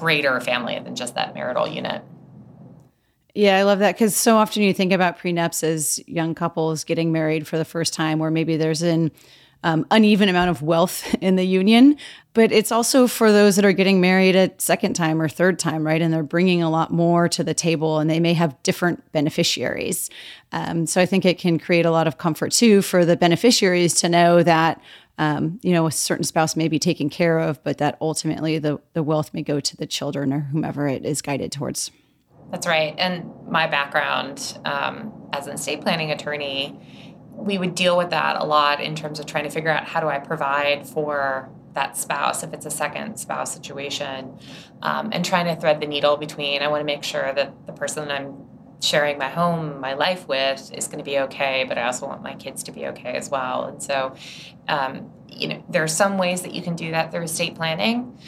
greater 0.00 0.40
family 0.40 0.80
than 0.82 0.96
just 0.96 1.14
that 1.14 1.34
marital 1.34 1.68
unit. 1.68 2.02
Yeah, 3.34 3.58
I 3.58 3.62
love 3.62 3.80
that 3.80 3.94
because 3.94 4.16
so 4.16 4.38
often 4.38 4.62
you 4.62 4.72
think 4.72 4.92
about 4.92 5.18
prenups 5.18 5.62
as 5.62 6.00
young 6.08 6.34
couples 6.34 6.84
getting 6.84 7.12
married 7.12 7.46
for 7.46 7.58
the 7.58 7.64
first 7.66 7.92
time, 7.92 8.20
or 8.20 8.30
maybe 8.30 8.56
there's 8.56 8.82
an 8.82 9.12
um, 9.62 9.86
uneven 9.90 10.28
amount 10.28 10.50
of 10.50 10.62
wealth 10.62 11.14
in 11.20 11.36
the 11.36 11.44
union, 11.44 11.96
but 12.32 12.52
it's 12.52 12.70
also 12.70 13.06
for 13.06 13.32
those 13.32 13.56
that 13.56 13.64
are 13.64 13.72
getting 13.72 14.00
married 14.00 14.36
a 14.36 14.50
second 14.58 14.94
time 14.94 15.20
or 15.20 15.28
third 15.28 15.58
time, 15.58 15.84
right? 15.86 16.00
And 16.00 16.12
they're 16.12 16.22
bringing 16.22 16.62
a 16.62 16.70
lot 16.70 16.92
more 16.92 17.28
to 17.28 17.42
the 17.42 17.54
table 17.54 17.98
and 17.98 18.08
they 18.08 18.20
may 18.20 18.34
have 18.34 18.60
different 18.62 19.10
beneficiaries. 19.12 20.10
Um, 20.52 20.86
so 20.86 21.00
I 21.00 21.06
think 21.06 21.24
it 21.24 21.38
can 21.38 21.58
create 21.58 21.86
a 21.86 21.90
lot 21.90 22.06
of 22.06 22.18
comfort 22.18 22.52
too 22.52 22.82
for 22.82 23.04
the 23.04 23.16
beneficiaries 23.16 23.94
to 23.94 24.08
know 24.08 24.42
that. 24.42 24.80
Um, 25.18 25.60
you 25.62 25.74
know, 25.74 25.86
a 25.86 25.92
certain 25.92 26.24
spouse 26.24 26.56
may 26.56 26.66
be 26.66 26.78
taken 26.78 27.10
care 27.10 27.38
of, 27.38 27.62
but 27.62 27.76
that 27.76 27.98
ultimately 28.00 28.58
the, 28.58 28.80
the 28.94 29.02
wealth 29.02 29.34
may 29.34 29.42
go 29.42 29.60
to 29.60 29.76
the 29.76 29.86
children 29.86 30.32
or 30.32 30.40
whomever 30.40 30.88
it 30.88 31.04
is 31.04 31.20
guided 31.20 31.52
towards. 31.52 31.90
That's 32.50 32.66
right. 32.66 32.94
And 32.98 33.30
my 33.46 33.66
background 33.66 34.58
um, 34.64 35.28
as 35.34 35.46
an 35.46 35.52
estate 35.52 35.82
planning 35.82 36.10
attorney, 36.10 37.09
we 37.40 37.58
would 37.58 37.74
deal 37.74 37.96
with 37.96 38.10
that 38.10 38.36
a 38.40 38.44
lot 38.44 38.80
in 38.80 38.94
terms 38.94 39.18
of 39.18 39.26
trying 39.26 39.44
to 39.44 39.50
figure 39.50 39.70
out 39.70 39.84
how 39.84 40.00
do 40.00 40.08
I 40.08 40.18
provide 40.18 40.86
for 40.86 41.50
that 41.74 41.96
spouse 41.96 42.42
if 42.42 42.52
it's 42.52 42.66
a 42.66 42.70
second 42.70 43.16
spouse 43.16 43.54
situation 43.54 44.38
um, 44.82 45.10
and 45.12 45.24
trying 45.24 45.46
to 45.46 45.60
thread 45.60 45.80
the 45.80 45.86
needle 45.86 46.16
between 46.16 46.62
i 46.62 46.68
want 46.68 46.80
to 46.80 46.84
make 46.84 47.04
sure 47.04 47.32
that 47.32 47.54
the 47.66 47.72
person 47.72 48.08
that 48.08 48.20
i'm 48.20 48.34
sharing 48.82 49.18
my 49.18 49.28
home 49.28 49.80
my 49.80 49.94
life 49.94 50.26
with 50.26 50.72
is 50.74 50.86
going 50.88 50.98
to 50.98 51.04
be 51.04 51.18
okay 51.18 51.64
but 51.68 51.78
i 51.78 51.84
also 51.84 52.06
want 52.06 52.22
my 52.22 52.34
kids 52.34 52.62
to 52.62 52.72
be 52.72 52.86
okay 52.86 53.12
as 53.12 53.30
well. 53.30 53.64
And 53.64 53.82
so 53.82 54.14
um, 54.68 55.12
you 55.28 55.48
know 55.48 55.64
there 55.68 55.82
are 55.82 55.88
some 55.88 56.18
ways 56.18 56.42
that 56.42 56.54
you 56.54 56.62
can 56.62 56.76
do 56.76 56.90
that 56.90 57.12
through 57.12 57.22
estate 57.22 57.54
planning 57.54 58.18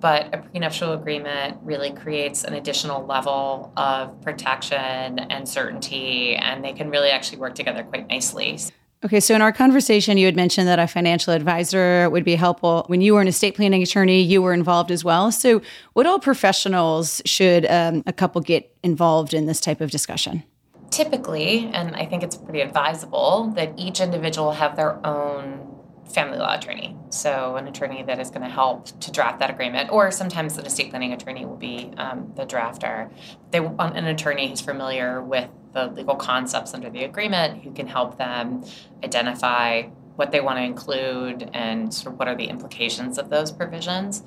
but 0.00 0.34
a 0.34 0.38
prenuptial 0.38 0.92
agreement 0.92 1.58
really 1.62 1.92
creates 1.92 2.44
an 2.44 2.54
additional 2.54 3.04
level 3.06 3.72
of 3.76 4.20
protection 4.22 5.18
and 5.18 5.48
certainty, 5.48 6.36
and 6.36 6.64
they 6.64 6.72
can 6.72 6.90
really 6.90 7.10
actually 7.10 7.38
work 7.38 7.54
together 7.54 7.82
quite 7.82 8.08
nicely. 8.08 8.58
Okay, 9.02 9.20
so 9.20 9.34
in 9.34 9.40
our 9.40 9.52
conversation, 9.52 10.18
you 10.18 10.26
had 10.26 10.36
mentioned 10.36 10.68
that 10.68 10.78
a 10.78 10.86
financial 10.86 11.32
advisor 11.32 12.10
would 12.10 12.24
be 12.24 12.34
helpful. 12.34 12.84
When 12.86 13.00
you 13.00 13.14
were 13.14 13.22
an 13.22 13.28
estate 13.28 13.56
planning 13.56 13.82
attorney, 13.82 14.20
you 14.20 14.42
were 14.42 14.52
involved 14.52 14.90
as 14.90 15.02
well. 15.02 15.32
So, 15.32 15.62
what 15.94 16.06
all 16.06 16.18
professionals 16.18 17.22
should 17.24 17.64
um, 17.70 18.02
a 18.06 18.12
couple 18.12 18.42
get 18.42 18.76
involved 18.82 19.32
in 19.32 19.46
this 19.46 19.58
type 19.58 19.80
of 19.80 19.90
discussion? 19.90 20.42
Typically, 20.90 21.70
and 21.72 21.96
I 21.96 22.04
think 22.04 22.22
it's 22.22 22.36
pretty 22.36 22.60
advisable, 22.60 23.50
that 23.56 23.72
each 23.78 24.00
individual 24.00 24.52
have 24.52 24.76
their 24.76 25.04
own 25.06 25.69
family 26.10 26.38
law 26.38 26.54
attorney. 26.54 26.96
So, 27.10 27.56
an 27.56 27.66
attorney 27.66 28.02
that 28.04 28.18
is 28.18 28.30
going 28.30 28.42
to 28.42 28.48
help 28.48 28.86
to 29.00 29.10
draft 29.10 29.38
that 29.40 29.50
agreement, 29.50 29.90
or 29.90 30.10
sometimes 30.10 30.58
an 30.58 30.66
estate 30.66 30.90
planning 30.90 31.12
attorney 31.12 31.44
will 31.44 31.56
be 31.56 31.92
um, 31.96 32.32
the 32.36 32.44
drafter. 32.46 33.10
They 33.50 33.60
want 33.60 33.96
an 33.96 34.06
attorney 34.06 34.48
who's 34.48 34.60
familiar 34.60 35.22
with 35.22 35.48
the 35.72 35.86
legal 35.86 36.16
concepts 36.16 36.74
under 36.74 36.90
the 36.90 37.04
agreement, 37.04 37.62
who 37.62 37.72
can 37.72 37.86
help 37.86 38.18
them 38.18 38.64
identify 39.04 39.82
what 40.16 40.32
they 40.32 40.40
want 40.40 40.58
to 40.58 40.62
include 40.62 41.48
and 41.54 41.92
sort 41.94 42.12
of 42.12 42.18
what 42.18 42.28
are 42.28 42.34
the 42.34 42.44
implications 42.44 43.16
of 43.18 43.30
those 43.30 43.50
provisions. 43.50 44.22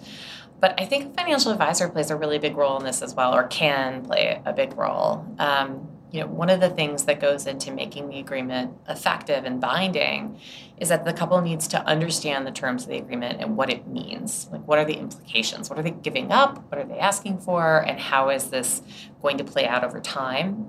But 0.59 0.79
I 0.79 0.85
think 0.85 1.11
a 1.11 1.13
financial 1.13 1.51
advisor 1.51 1.89
plays 1.89 2.09
a 2.09 2.15
really 2.15 2.39
big 2.39 2.55
role 2.55 2.77
in 2.77 2.85
this 2.85 3.01
as 3.01 3.13
well, 3.13 3.35
or 3.35 3.43
can 3.47 4.03
play 4.05 4.41
a 4.45 4.53
big 4.53 4.77
role. 4.77 5.25
Um, 5.37 5.89
you 6.13 6.19
know, 6.19 6.27
one 6.27 6.51
of 6.51 6.59
the 6.59 6.69
things 6.69 7.05
that 7.05 7.19
goes 7.19 7.47
into 7.47 7.71
making 7.71 8.07
the 8.07 8.19
agreement 8.19 8.77
effective 8.87 9.45
and 9.45 9.59
binding 9.59 10.39
is 10.77 10.89
that 10.89 11.05
the 11.05 11.11
couple 11.11 11.41
needs 11.41 11.67
to 11.69 11.83
understand 11.87 12.45
the 12.45 12.51
terms 12.51 12.83
of 12.83 12.89
the 12.89 12.97
agreement 12.97 13.41
and 13.41 13.57
what 13.57 13.71
it 13.71 13.87
means. 13.87 14.47
Like, 14.51 14.61
what 14.67 14.77
are 14.77 14.85
the 14.85 14.93
implications? 14.93 15.71
What 15.71 15.79
are 15.79 15.81
they 15.81 15.89
giving 15.89 16.31
up? 16.31 16.71
What 16.71 16.79
are 16.79 16.83
they 16.83 16.99
asking 16.99 17.39
for? 17.39 17.79
And 17.79 17.99
how 17.99 18.29
is 18.29 18.51
this 18.51 18.83
going 19.23 19.39
to 19.39 19.43
play 19.43 19.65
out 19.65 19.83
over 19.83 19.99
time? 19.99 20.67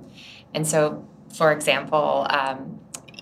And 0.54 0.66
so, 0.66 1.06
for 1.36 1.52
example, 1.52 2.26
um, 2.30 2.80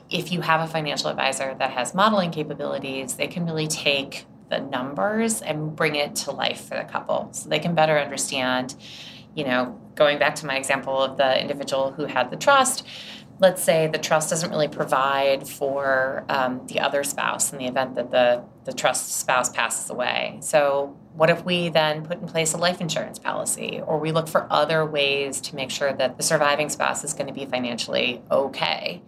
if 0.08 0.30
you 0.30 0.42
have 0.42 0.60
a 0.60 0.70
financial 0.70 1.10
advisor 1.10 1.56
that 1.58 1.72
has 1.72 1.92
modeling 1.92 2.30
capabilities, 2.30 3.16
they 3.16 3.26
can 3.26 3.44
really 3.46 3.66
take 3.66 4.26
the 4.48 4.60
numbers 4.60 5.42
and 5.42 5.74
bring 5.74 5.96
it 5.96 6.14
to 6.14 6.30
life 6.30 6.68
for 6.68 6.76
the 6.76 6.84
couple 6.84 7.30
so 7.32 7.48
they 7.48 7.58
can 7.58 7.74
better 7.74 7.98
understand 7.98 8.76
you 9.34 9.44
know, 9.44 9.78
going 9.94 10.18
back 10.18 10.34
to 10.36 10.46
my 10.46 10.56
example 10.56 10.98
of 10.98 11.16
the 11.16 11.40
individual 11.40 11.92
who 11.92 12.06
had 12.06 12.30
the 12.30 12.36
trust, 12.36 12.86
let's 13.38 13.62
say 13.62 13.88
the 13.88 13.98
trust 13.98 14.30
doesn't 14.30 14.50
really 14.50 14.68
provide 14.68 15.48
for 15.48 16.24
um, 16.28 16.64
the 16.68 16.80
other 16.80 17.02
spouse 17.02 17.52
in 17.52 17.58
the 17.58 17.66
event 17.66 17.94
that 17.96 18.10
the, 18.10 18.44
the 18.64 18.72
trust 18.72 19.12
spouse 19.16 19.48
passes 19.48 19.90
away. 19.90 20.38
So, 20.40 20.96
what 21.14 21.28
if 21.28 21.44
we 21.44 21.68
then 21.68 22.06
put 22.06 22.20
in 22.20 22.26
place 22.26 22.54
a 22.54 22.56
life 22.56 22.80
insurance 22.80 23.18
policy 23.18 23.82
or 23.84 23.98
we 23.98 24.12
look 24.12 24.28
for 24.28 24.46
other 24.50 24.86
ways 24.86 25.42
to 25.42 25.56
make 25.56 25.70
sure 25.70 25.92
that 25.92 26.16
the 26.16 26.22
surviving 26.22 26.70
spouse 26.70 27.04
is 27.04 27.12
going 27.12 27.26
to 27.26 27.34
be 27.34 27.44
financially 27.44 28.22
okay? 28.30 29.02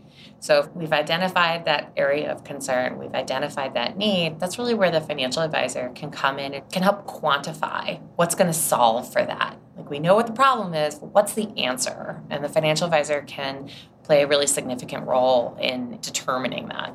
So, 0.45 0.59
if 0.59 0.71
we've 0.77 0.93
identified 0.93 1.65
that 1.65 1.91
area 1.97 2.31
of 2.31 2.45
concern, 2.45 2.99
we've 2.99 3.15
identified 3.15 3.73
that 3.77 3.97
need, 3.97 4.39
that's 4.39 4.59
really 4.59 4.75
where 4.75 4.91
the 4.91 5.01
financial 5.01 5.41
advisor 5.41 5.91
can 5.95 6.11
come 6.11 6.39
in 6.39 6.53
and 6.53 6.71
can 6.71 6.83
help 6.83 7.07
quantify 7.07 7.99
what's 8.17 8.35
going 8.35 8.49
to 8.49 8.53
solve 8.53 9.11
for 9.11 9.25
that. 9.25 9.57
Like, 9.75 9.89
we 9.89 9.99
know 9.99 10.15
what 10.15 10.27
the 10.27 10.35
problem 10.35 10.75
is, 10.75 10.99
what's 11.01 11.33
the 11.33 11.49
answer? 11.57 12.21
And 12.29 12.45
the 12.45 12.51
financial 12.51 12.85
advisor 12.85 13.23
can 13.23 13.71
play 14.03 14.23
a 14.23 14.27
really 14.27 14.47
significant 14.47 15.07
role 15.07 15.57
in 15.63 15.99
determining 16.03 16.69
that. 16.69 16.95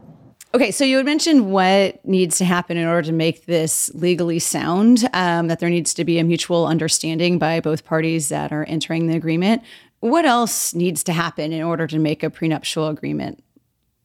Okay, 0.53 0.70
so 0.70 0.86
you 0.86 0.98
had 0.98 1.06
mentioned 1.08 1.51
what 1.51 2.06
needs 2.06 2.38
to 2.38 2.46
happen 2.46 2.77
in 2.77 2.88
order 2.88 3.08
to 3.08 3.12
make 3.12 3.46
this 3.46 3.89
legally 3.96 4.38
sound, 4.38 5.10
um, 5.13 5.48
that 5.48 5.60
there 5.60 5.70
needs 5.72 5.96
to 5.96 6.06
be 6.06 6.20
a 6.20 6.24
mutual 6.24 6.68
understanding 6.68 7.39
by 7.39 7.62
both 7.62 7.84
parties 7.84 8.29
that 8.29 8.51
are 8.51 8.65
entering 8.65 9.08
the 9.08 9.15
agreement. 9.15 9.63
What 10.00 10.25
else 10.25 10.74
needs 10.74 11.03
to 11.06 11.13
happen 11.13 11.51
in 11.51 11.62
order 11.62 11.88
to 11.88 12.00
make 12.00 12.24
a 12.24 12.29
prenuptial 12.29 12.88
agreement 12.88 13.44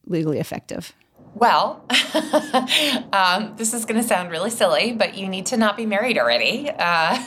legally 0.07 0.39
effective? 0.39 0.93
Well, 1.35 1.85
um, 3.13 3.55
this 3.57 3.75
is 3.75 3.85
going 3.85 4.01
to 4.01 4.07
sound 4.07 4.31
really 4.31 4.51
silly, 4.51 4.93
but 4.93 5.17
you 5.17 5.29
need 5.29 5.47
to 5.47 5.57
not 5.57 5.77
be 5.77 5.85
married 5.85 6.17
already. 6.17 6.71
Uh, 6.71 7.19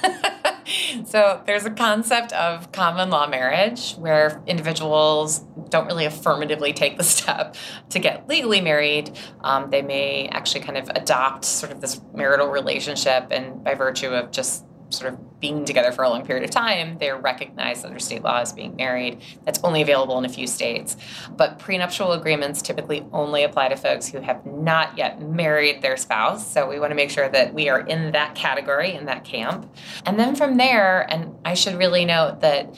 so 1.05 1.41
there's 1.45 1.65
a 1.65 1.71
concept 1.71 2.31
of 2.31 2.71
common 2.71 3.09
law 3.09 3.27
marriage 3.27 3.95
where 3.95 4.41
individuals 4.47 5.39
don't 5.69 5.88
really 5.88 6.05
affirmatively 6.05 6.71
take 6.71 6.97
the 6.97 7.03
step 7.03 7.55
to 7.89 8.00
get 8.00 8.29
legally 8.29 8.62
married. 8.62 9.12
Um, 9.41 9.69
they 9.71 9.81
may 9.81 10.29
actually 10.29 10.62
kind 10.62 10.77
of 10.77 10.89
adopt 10.95 11.43
sort 11.43 11.74
of 11.74 11.81
this 11.81 12.00
marital 12.13 12.47
relationship, 12.47 13.27
and 13.31 13.62
by 13.62 13.74
virtue 13.74 14.09
of 14.09 14.31
just 14.31 14.63
sort 14.89 15.13
of 15.13 15.39
being 15.39 15.65
together 15.65 15.91
for 15.91 16.03
a 16.03 16.10
long 16.10 16.25
period 16.25 16.44
of 16.44 16.50
time, 16.50 16.98
they're 16.98 17.17
recognized 17.17 17.86
under 17.86 18.00
state 18.00 18.24
law 18.24 18.39
as 18.39 18.53
being 18.53 18.75
married. 18.75 19.22
That's 19.46 19.60
only 19.63 19.82
available 19.82 20.17
in 20.17 20.25
a 20.25 20.29
few 20.29 20.48
states. 20.48 20.98
But 21.36 21.60
prenuptial 21.60 22.13
agreements 22.13 22.62
typically 22.62 23.06
only 23.13 23.44
apply 23.44 23.70
to 23.70 23.75
folks 23.75 24.08
who 24.08 24.20
have 24.20 24.46
not 24.46 24.98
yet 24.98 25.22
married 25.22 25.82
their 25.82 25.98
spouse. 25.98 26.51
So 26.51 26.67
we 26.67 26.79
want 26.79 26.91
to 26.91 26.96
make 26.96 27.12
sure 27.12 27.29
that 27.29 27.53
we 27.53 27.70
are 27.70 27.82
in 27.82 28.12
that 28.13 28.36
category, 28.36 28.94
in 28.94 29.06
that 29.06 29.24
camp. 29.24 29.70
And 30.06 30.20
then 30.20 30.36
from 30.36 30.58
there, 30.58 31.06
and 31.12 31.36
I 31.46 31.53
should 31.53 31.75
really 31.75 32.06
note 32.06 32.41
that 32.41 32.75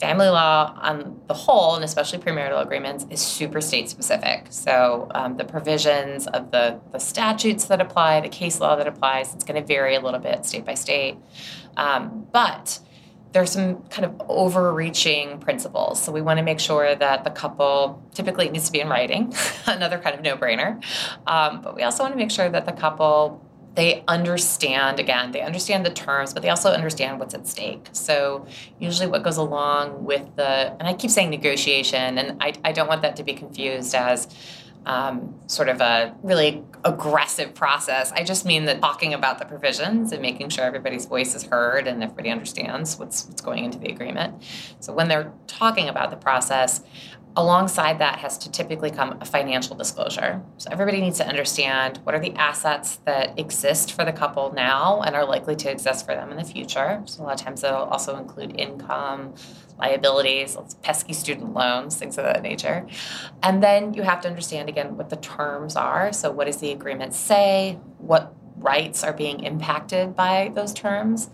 family 0.00 0.28
law 0.28 0.78
on 0.80 1.20
the 1.26 1.34
whole, 1.34 1.74
and 1.74 1.84
especially 1.84 2.18
premarital 2.18 2.62
agreements, 2.62 3.06
is 3.10 3.20
super 3.20 3.60
state 3.60 3.88
specific. 3.88 4.46
So 4.50 5.08
um, 5.14 5.36
the 5.36 5.44
provisions 5.44 6.26
of 6.26 6.50
the, 6.50 6.80
the 6.92 6.98
statutes 6.98 7.66
that 7.66 7.80
apply, 7.80 8.20
the 8.20 8.28
case 8.28 8.60
law 8.60 8.76
that 8.76 8.86
applies, 8.86 9.34
it's 9.34 9.44
going 9.44 9.60
to 9.60 9.66
vary 9.66 9.94
a 9.94 10.00
little 10.00 10.20
bit 10.20 10.44
state 10.44 10.64
by 10.64 10.74
state. 10.74 11.16
Um, 11.76 12.26
but 12.32 12.80
there's 13.32 13.50
some 13.50 13.82
kind 13.84 14.06
of 14.06 14.20
overreaching 14.28 15.38
principles. 15.38 16.02
So 16.02 16.12
we 16.12 16.22
want 16.22 16.38
to 16.38 16.42
make 16.42 16.60
sure 16.60 16.94
that 16.94 17.24
the 17.24 17.30
couple 17.30 18.02
typically 18.14 18.48
needs 18.48 18.66
to 18.66 18.72
be 18.72 18.80
in 18.80 18.88
writing, 18.88 19.34
another 19.66 19.98
kind 19.98 20.16
of 20.16 20.22
no 20.22 20.36
brainer. 20.36 20.82
Um, 21.26 21.60
but 21.60 21.76
we 21.76 21.82
also 21.82 22.02
want 22.02 22.14
to 22.14 22.18
make 22.18 22.30
sure 22.30 22.48
that 22.48 22.64
the 22.64 22.72
couple 22.72 23.44
they 23.78 24.02
understand 24.08 24.98
again 24.98 25.30
they 25.30 25.40
understand 25.40 25.86
the 25.86 25.90
terms 25.90 26.34
but 26.34 26.42
they 26.42 26.48
also 26.50 26.70
understand 26.70 27.20
what's 27.20 27.32
at 27.32 27.46
stake 27.46 27.86
so 27.92 28.44
usually 28.80 29.06
what 29.06 29.22
goes 29.22 29.36
along 29.36 30.04
with 30.04 30.24
the 30.34 30.76
and 30.78 30.88
i 30.88 30.92
keep 30.92 31.10
saying 31.10 31.30
negotiation 31.30 32.18
and 32.18 32.36
i, 32.42 32.52
I 32.64 32.72
don't 32.72 32.88
want 32.88 33.02
that 33.02 33.14
to 33.16 33.22
be 33.22 33.34
confused 33.34 33.94
as 33.94 34.26
um, 34.86 35.34
sort 35.46 35.68
of 35.68 35.82
a 35.82 36.14
really 36.22 36.64
aggressive 36.84 37.54
process. 37.54 38.10
I 38.12 38.24
just 38.24 38.46
mean 38.46 38.64
that 38.64 38.80
talking 38.80 39.12
about 39.12 39.38
the 39.38 39.44
provisions 39.44 40.12
and 40.12 40.22
making 40.22 40.48
sure 40.48 40.64
everybody's 40.64 41.04
voice 41.04 41.34
is 41.34 41.42
heard 41.42 41.86
and 41.86 42.02
everybody 42.02 42.30
understands 42.30 42.98
what's 42.98 43.26
what's 43.26 43.42
going 43.42 43.64
into 43.64 43.78
the 43.78 43.88
agreement. 43.88 44.42
So 44.80 44.94
when 44.94 45.08
they're 45.08 45.30
talking 45.46 45.88
about 45.88 46.10
the 46.10 46.16
process, 46.16 46.82
Alongside 47.38 48.00
that 48.00 48.18
has 48.18 48.36
to 48.38 48.50
typically 48.50 48.90
come 48.90 49.16
a 49.20 49.24
financial 49.24 49.76
disclosure. 49.76 50.42
So 50.56 50.70
everybody 50.72 51.00
needs 51.00 51.18
to 51.18 51.26
understand 51.28 51.98
what 52.02 52.12
are 52.12 52.18
the 52.18 52.32
assets 52.32 52.96
that 53.04 53.38
exist 53.38 53.92
for 53.92 54.04
the 54.04 54.12
couple 54.12 54.52
now 54.52 55.02
and 55.02 55.14
are 55.14 55.24
likely 55.24 55.54
to 55.54 55.70
exist 55.70 56.04
for 56.04 56.16
them 56.16 56.32
in 56.32 56.36
the 56.36 56.42
future. 56.42 57.00
So 57.04 57.22
a 57.22 57.24
lot 57.24 57.34
of 57.34 57.46
times 57.46 57.62
it'll 57.62 57.84
also 57.84 58.16
include 58.16 58.58
income, 58.58 59.34
liabilities, 59.78 60.56
pesky 60.82 61.12
student 61.12 61.54
loans, 61.54 61.94
things 61.94 62.18
of 62.18 62.24
that 62.24 62.42
nature. 62.42 62.88
And 63.40 63.62
then 63.62 63.94
you 63.94 64.02
have 64.02 64.20
to 64.22 64.28
understand 64.28 64.68
again 64.68 64.96
what 64.96 65.08
the 65.08 65.16
terms 65.18 65.76
are. 65.76 66.12
So 66.12 66.32
what 66.32 66.48
does 66.48 66.56
the 66.56 66.72
agreement 66.72 67.14
say? 67.14 67.78
What 67.98 68.34
rights 68.56 69.04
are 69.04 69.12
being 69.12 69.44
impacted 69.44 70.16
by 70.16 70.50
those 70.56 70.74
terms? 70.74 71.30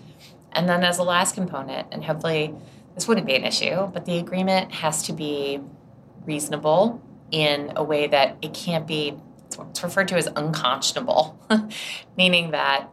And 0.52 0.68
then 0.68 0.84
as 0.84 0.98
a 0.98 1.02
last 1.02 1.34
component, 1.34 1.88
and 1.92 2.04
hopefully 2.04 2.54
this 2.94 3.08
wouldn't 3.08 3.26
be 3.26 3.36
an 3.36 3.44
issue, 3.44 3.86
but 3.86 4.04
the 4.04 4.18
agreement 4.18 4.70
has 4.70 5.02
to 5.04 5.14
be 5.14 5.62
reasonable 6.24 7.02
in 7.30 7.72
a 7.76 7.82
way 7.82 8.06
that 8.06 8.36
it 8.42 8.54
can't 8.54 8.86
be 8.86 9.16
it's 9.70 9.82
referred 9.82 10.08
to 10.08 10.16
as 10.16 10.28
unconscionable, 10.34 11.38
meaning 12.16 12.50
that 12.50 12.88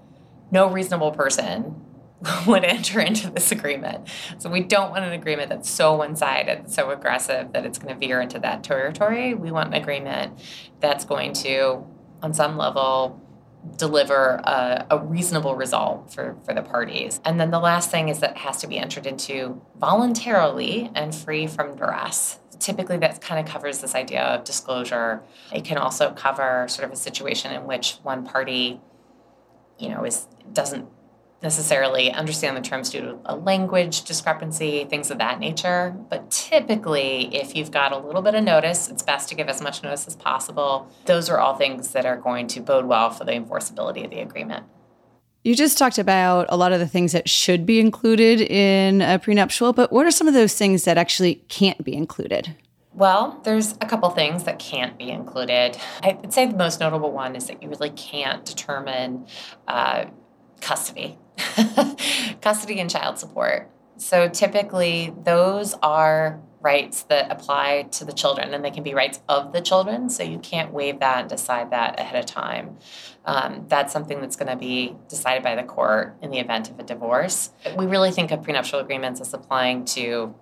no 0.52 0.70
reasonable 0.70 1.12
person 1.12 1.76
would 2.48 2.64
enter 2.64 3.00
into 3.00 3.30
this 3.32 3.52
agreement. 3.52 4.08
So 4.38 4.50
we 4.50 4.62
don't 4.62 4.92
want 4.92 5.04
an 5.04 5.14
agreement 5.14 5.50
that's 5.50 5.70
so 5.70 5.96
one-sided, 5.96 6.70
so 6.70 6.92
aggressive 6.92 7.54
that 7.54 7.66
it's 7.66 7.78
going 7.78 7.94
to 7.94 8.00
veer 8.00 8.22
into 8.22 8.40
that 8.40 8.64
territory. 8.64 9.34
We 9.34 9.52
want 9.52 9.70
an 9.70 9.82
agreement 9.82 10.40
that's 10.80 11.06
going 11.06 11.34
to, 11.34 11.84
on 12.22 12.34
some 12.34 12.58
level, 12.58 13.21
deliver 13.77 14.41
a, 14.44 14.86
a, 14.89 14.98
reasonable 14.98 15.56
result 15.56 16.12
for, 16.13 16.36
for 16.46 16.53
the 16.53 16.62
parties. 16.62 17.22
And 17.25 17.39
then 17.39 17.51
the 17.51 17.60
last 17.60 17.91
thing 17.91 18.10
is 18.10 18.20
that 18.20 18.38
has 18.38 18.58
to 18.62 18.68
be 18.68 18.77
entered 18.77 19.06
into 19.06 19.62
voluntarily 19.80 20.91
and 20.96 21.13
free 21.13 21.48
from 21.48 21.75
duress 21.75 22.39
typically 22.62 22.98
that 22.98 23.20
kind 23.22 23.46
of 23.46 23.51
covers 23.51 23.82
this 23.82 23.96
idea 23.96 24.22
of 24.22 24.44
disclosure. 24.44 25.24
It 25.51 25.65
can 25.65 25.77
also 25.77 26.12
cover 26.12 26.68
sort 26.70 26.86
of 26.86 26.94
a 26.94 26.96
situation 26.96 27.51
in 27.51 27.65
which 27.65 27.98
one 28.03 28.25
party, 28.25 28.80
you 29.80 29.89
know, 29.89 30.06
is 30.06 30.27
doesn't 30.53 30.88
necessarily 31.41 32.12
understand 32.12 32.55
the 32.55 32.62
terms 32.62 32.89
due 32.89 33.01
to 33.01 33.19
a 33.25 33.36
language 33.36 34.03
discrepancy, 34.03 34.86
things 34.86 35.10
of 35.10 35.17
that 35.17 35.39
nature. 35.39 35.95
But 36.10 36.29
typically, 36.29 37.36
if 37.36 37.55
you've 37.55 37.71
got 37.71 37.91
a 37.91 37.98
little 37.98 38.21
bit 38.21 38.36
of 38.36 38.43
notice, 38.43 38.89
it's 38.89 39.01
best 39.01 39.29
to 39.29 39.36
give 39.36 39.48
as 39.48 39.62
much 39.62 39.81
notice 39.81 40.07
as 40.07 40.15
possible. 40.15 40.88
Those 41.05 41.29
are 41.29 41.39
all 41.39 41.55
things 41.55 41.93
that 41.93 42.05
are 42.05 42.17
going 42.17 42.48
to 42.48 42.60
bode 42.62 42.86
well 42.86 43.10
for 43.10 43.25
the 43.25 43.31
enforceability 43.31 44.03
of 44.03 44.12
the 44.12 44.19
agreement. 44.19 44.65
You 45.43 45.55
just 45.55 45.79
talked 45.79 45.98
about 45.98 46.45
a 46.50 46.55
lot 46.57 46.71
of 46.71 46.79
the 46.79 46.88
things 46.88 47.13
that 47.13 47.27
should 47.27 47.65
be 47.65 47.79
included 47.79 48.41
in 48.41 49.01
a 49.01 49.17
prenuptial, 49.17 49.74
but 49.74 49.91
what 49.91 50.05
are 50.05 50.12
some 50.12 50.27
of 50.27 50.36
those 50.36 50.53
things 50.53 50.83
that 50.83 51.00
actually 51.00 51.36
can't 51.48 51.83
be 51.83 51.95
included? 51.95 52.55
Well, 52.93 53.39
there's 53.43 53.71
a 53.81 53.88
couple 53.88 54.10
things 54.10 54.43
that 54.43 54.60
can't 54.60 54.98
be 54.98 55.10
included. 55.10 55.77
I'd 56.03 56.31
say 56.31 56.45
the 56.45 56.57
most 56.57 56.79
notable 56.79 57.12
one 57.12 57.36
is 57.36 57.48
that 57.48 57.63
you 57.63 57.69
really 57.69 57.89
can't 57.91 58.45
determine 58.45 59.25
uh, 59.67 60.05
custody, 60.62 61.18
custody 62.41 62.80
and 62.80 62.89
child 62.89 63.18
support. 63.18 63.70
So 63.98 64.30
typically, 64.30 65.13
those 65.24 65.75
are 65.84 66.41
rights 66.62 67.03
that 67.03 67.32
apply 67.32 67.84
to 67.91 68.06
the 68.06 68.13
children 68.13 68.53
and 68.53 68.63
they 68.63 68.72
can 68.72 68.84
be 68.84 68.94
rights 68.94 69.20
of 69.27 69.51
the 69.51 69.62
children. 69.62 70.10
So 70.10 70.24
you 70.24 70.39
can't 70.39 70.72
waive 70.72 71.00
that 71.00 71.22
and 71.22 71.30
decide 71.30 71.72
that 71.72 72.00
ahead 72.00 72.24
of 72.24 72.25
time. 72.27 72.77
Um, 73.25 73.65
that's 73.68 73.91
something 73.91 74.22
that's 74.22 74.36
going 74.36 74.50
to 74.50 74.56
be 74.56 74.96
decided 75.10 75.44
by 75.44 75.56
the 75.56 75.63
court 75.63 76.18
in 76.22 76.32
the 76.32 76.39
event 76.39 76.70
of 76.70 76.80
a 76.80 76.84
divorce. 76.84 77.51
We 77.77 77.86
really 77.86 78.12
think 78.12 78.32
of 78.32 78.44
prenuptial 78.44 78.80
agreements 78.80 79.22
as 79.22 79.34
applying 79.34 79.86
to 79.86 80.36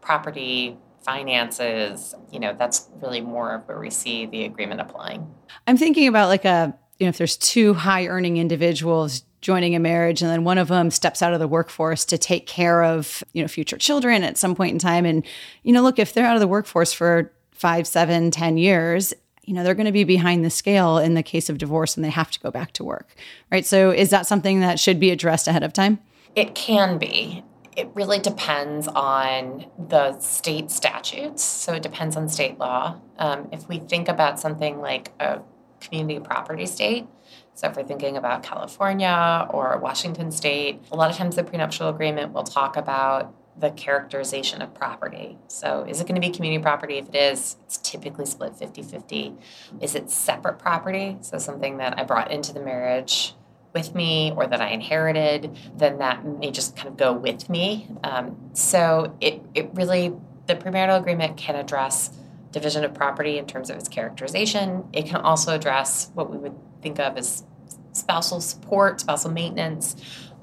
property, 0.00 0.78
finances. 1.04 2.14
You 2.30 2.40
know, 2.40 2.54
that's 2.58 2.88
really 3.00 3.20
more 3.20 3.54
of 3.54 3.68
where 3.68 3.78
we 3.78 3.90
see 3.90 4.26
the 4.26 4.44
agreement 4.44 4.80
applying. 4.80 5.26
I'm 5.66 5.76
thinking 5.76 6.08
about 6.08 6.28
like 6.28 6.44
a, 6.44 6.76
you 6.98 7.06
know, 7.06 7.10
if 7.10 7.18
there's 7.18 7.36
two 7.36 7.74
high 7.74 8.06
earning 8.06 8.38
individuals 8.38 9.24
joining 9.46 9.76
a 9.76 9.78
marriage 9.78 10.22
and 10.22 10.30
then 10.30 10.42
one 10.42 10.58
of 10.58 10.66
them 10.66 10.90
steps 10.90 11.22
out 11.22 11.32
of 11.32 11.38
the 11.38 11.46
workforce 11.46 12.04
to 12.04 12.18
take 12.18 12.48
care 12.48 12.82
of 12.82 13.22
you 13.32 13.40
know 13.40 13.46
future 13.46 13.78
children 13.78 14.24
at 14.24 14.36
some 14.36 14.56
point 14.56 14.72
in 14.72 14.78
time. 14.80 15.06
And 15.06 15.24
you 15.62 15.72
know 15.72 15.82
look 15.82 16.00
if 16.00 16.12
they're 16.12 16.26
out 16.26 16.34
of 16.34 16.40
the 16.40 16.48
workforce 16.48 16.92
for 16.92 17.32
five 17.52 17.86
seven 17.86 18.32
ten 18.32 18.58
years 18.58 19.14
you 19.44 19.54
know 19.54 19.62
they're 19.62 19.76
going 19.76 19.86
to 19.86 19.92
be 19.92 20.02
behind 20.02 20.44
the 20.44 20.50
scale 20.50 20.98
in 20.98 21.14
the 21.14 21.22
case 21.22 21.48
of 21.48 21.58
divorce 21.58 21.94
and 21.94 22.04
they 22.04 22.10
have 22.10 22.32
to 22.32 22.40
go 22.40 22.50
back 22.50 22.72
to 22.72 22.82
work 22.82 23.14
right? 23.52 23.64
So 23.64 23.92
is 23.92 24.10
that 24.10 24.26
something 24.26 24.58
that 24.62 24.80
should 24.80 24.98
be 24.98 25.10
addressed 25.10 25.46
ahead 25.46 25.62
of 25.62 25.72
time? 25.72 26.00
It 26.34 26.56
can 26.56 26.98
be. 26.98 27.44
It 27.76 27.88
really 27.94 28.18
depends 28.18 28.88
on 28.88 29.66
the 29.78 30.18
state 30.18 30.72
statutes. 30.72 31.44
So 31.44 31.74
it 31.74 31.84
depends 31.84 32.16
on 32.16 32.28
state 32.28 32.58
law. 32.58 32.98
Um, 33.16 33.48
if 33.52 33.68
we 33.68 33.78
think 33.78 34.08
about 34.08 34.40
something 34.40 34.80
like 34.80 35.12
a 35.20 35.40
community 35.80 36.18
property 36.18 36.66
state 36.66 37.06
so 37.56 37.68
if 37.68 37.76
we're 37.76 37.84
thinking 37.84 38.18
about 38.18 38.42
California 38.42 39.46
or 39.48 39.78
Washington 39.78 40.30
state, 40.30 40.78
a 40.92 40.96
lot 40.96 41.10
of 41.10 41.16
times 41.16 41.36
the 41.36 41.42
prenuptial 41.42 41.88
agreement 41.88 42.34
will 42.34 42.44
talk 42.44 42.76
about 42.76 43.34
the 43.58 43.70
characterization 43.70 44.60
of 44.60 44.74
property. 44.74 45.38
So 45.48 45.86
is 45.88 45.98
it 45.98 46.06
going 46.06 46.20
to 46.20 46.26
be 46.26 46.30
community 46.30 46.62
property? 46.62 46.98
If 46.98 47.08
it 47.08 47.14
is, 47.14 47.56
it's 47.64 47.78
typically 47.78 48.26
split 48.26 48.52
50-50. 48.52 49.38
Is 49.80 49.94
it 49.94 50.10
separate 50.10 50.58
property? 50.58 51.16
So 51.22 51.38
something 51.38 51.78
that 51.78 51.98
I 51.98 52.04
brought 52.04 52.30
into 52.30 52.52
the 52.52 52.60
marriage 52.60 53.34
with 53.72 53.94
me 53.94 54.34
or 54.36 54.46
that 54.46 54.60
I 54.60 54.68
inherited, 54.68 55.56
then 55.74 55.96
that 55.98 56.26
may 56.26 56.50
just 56.50 56.76
kind 56.76 56.88
of 56.88 56.98
go 56.98 57.14
with 57.14 57.48
me. 57.48 57.88
Um, 58.04 58.50
so 58.52 59.16
it, 59.22 59.40
it 59.54 59.70
really, 59.72 60.12
the 60.44 60.56
premarital 60.56 61.00
agreement 61.00 61.38
can 61.38 61.56
address 61.56 62.10
division 62.56 62.84
of 62.84 62.94
property 62.94 63.36
in 63.36 63.46
terms 63.46 63.68
of 63.68 63.76
its 63.76 63.86
characterization. 63.86 64.88
It 64.94 65.04
can 65.04 65.16
also 65.16 65.54
address 65.54 66.10
what 66.14 66.30
we 66.30 66.38
would 66.38 66.54
think 66.80 66.98
of 66.98 67.18
as 67.18 67.44
spousal 67.92 68.40
support, 68.40 68.98
spousal 69.00 69.30
maintenance, 69.30 69.94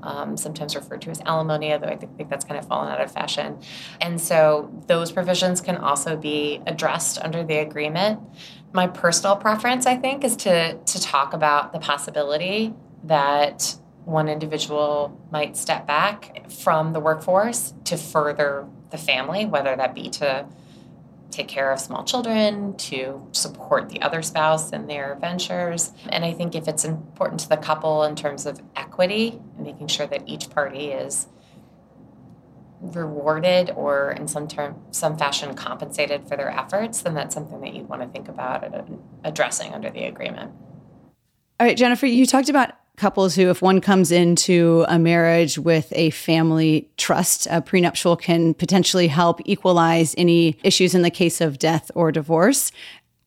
um, 0.04 0.38
sometimes 0.38 0.76
referred 0.76 1.02
to 1.02 1.10
as 1.10 1.22
alimony, 1.22 1.74
although 1.74 1.88
I 1.88 1.96
think, 1.96 2.16
think 2.16 2.30
that's 2.30 2.46
kind 2.46 2.60
of 2.60 2.68
fallen 2.68 2.92
out 2.92 3.02
of 3.02 3.12
fashion. 3.12 3.58
And 4.00 4.22
so 4.22 4.70
those 4.86 5.12
provisions 5.12 5.60
can 5.60 5.78
also 5.78 6.16
be 6.16 6.62
addressed 6.68 7.18
under 7.20 7.44
the 7.44 7.58
agreement. 7.58 8.20
My 8.74 8.86
personal 8.86 9.36
preference, 9.36 9.88
I 9.88 9.96
think, 9.96 10.24
is 10.24 10.36
to, 10.38 10.78
to 10.78 11.02
talk 11.02 11.34
about 11.34 11.74
the 11.74 11.80
possibility 11.80 12.76
that 13.06 13.76
one 14.06 14.30
individual 14.30 15.20
might 15.32 15.58
step 15.58 15.88
back 15.88 16.52
from 16.52 16.94
the 16.94 17.00
workforce 17.00 17.74
to 17.86 17.98
further 17.98 18.68
the 18.92 19.00
family, 19.00 19.46
whether 19.46 19.76
that 19.76 19.96
be 19.96 20.10
to 20.10 20.46
take 21.34 21.48
care 21.48 21.72
of 21.72 21.80
small 21.80 22.04
children, 22.04 22.76
to 22.78 23.28
support 23.32 23.90
the 23.90 24.02
other 24.02 24.22
spouse 24.22 24.72
in 24.72 24.88
their 24.88 25.18
ventures. 25.20 25.92
And 26.10 26.24
I 26.24 26.34
think 26.34 26.56
if 26.56 26.68
it's 26.68 26.86
important 26.86 27.42
to 27.42 27.50
the 27.50 27.58
couple 27.58 28.04
in 28.04 28.16
terms 28.16 28.46
of 28.46 28.62
equity, 28.76 29.40
making 29.58 29.88
sure 29.88 30.08
that 30.08 30.28
each 30.28 30.50
party 30.50 30.92
is 30.92 31.28
rewarded 32.80 33.72
or 33.72 34.12
in 34.12 34.28
some 34.28 34.46
term 34.46 34.76
some 34.92 35.18
fashion 35.18 35.54
compensated 35.56 36.28
for 36.28 36.36
their 36.36 36.50
efforts, 36.50 37.02
then 37.02 37.14
that's 37.14 37.34
something 37.34 37.62
that 37.62 37.74
you'd 37.74 37.88
want 37.88 38.02
to 38.02 38.08
think 38.10 38.28
about 38.28 38.90
addressing 39.24 39.74
under 39.74 39.90
the 39.90 40.04
agreement. 40.04 40.52
All 41.60 41.68
right, 41.68 41.78
Jennifer, 41.78 42.06
you 42.06 42.26
talked 42.26 42.50
about 42.50 42.72
couples 42.98 43.36
who, 43.36 43.50
if 43.50 43.62
one 43.62 43.82
comes 43.82 44.12
into 44.12 44.86
a 44.88 45.00
marriage 45.00 45.58
with 45.58 45.92
a 45.96 46.12
family 46.12 46.90
trust, 46.98 47.48
a 47.50 47.62
prenuptial 47.62 48.16
can 48.16 48.54
potentially 48.54 49.08
help 49.08 49.42
equalize 49.46 50.14
any 50.18 50.58
issues 50.64 50.94
in 50.94 51.02
the 51.02 51.10
case 51.10 51.42
of 51.42 51.60
death 51.60 51.90
or 51.96 52.12
divorce. 52.12 52.72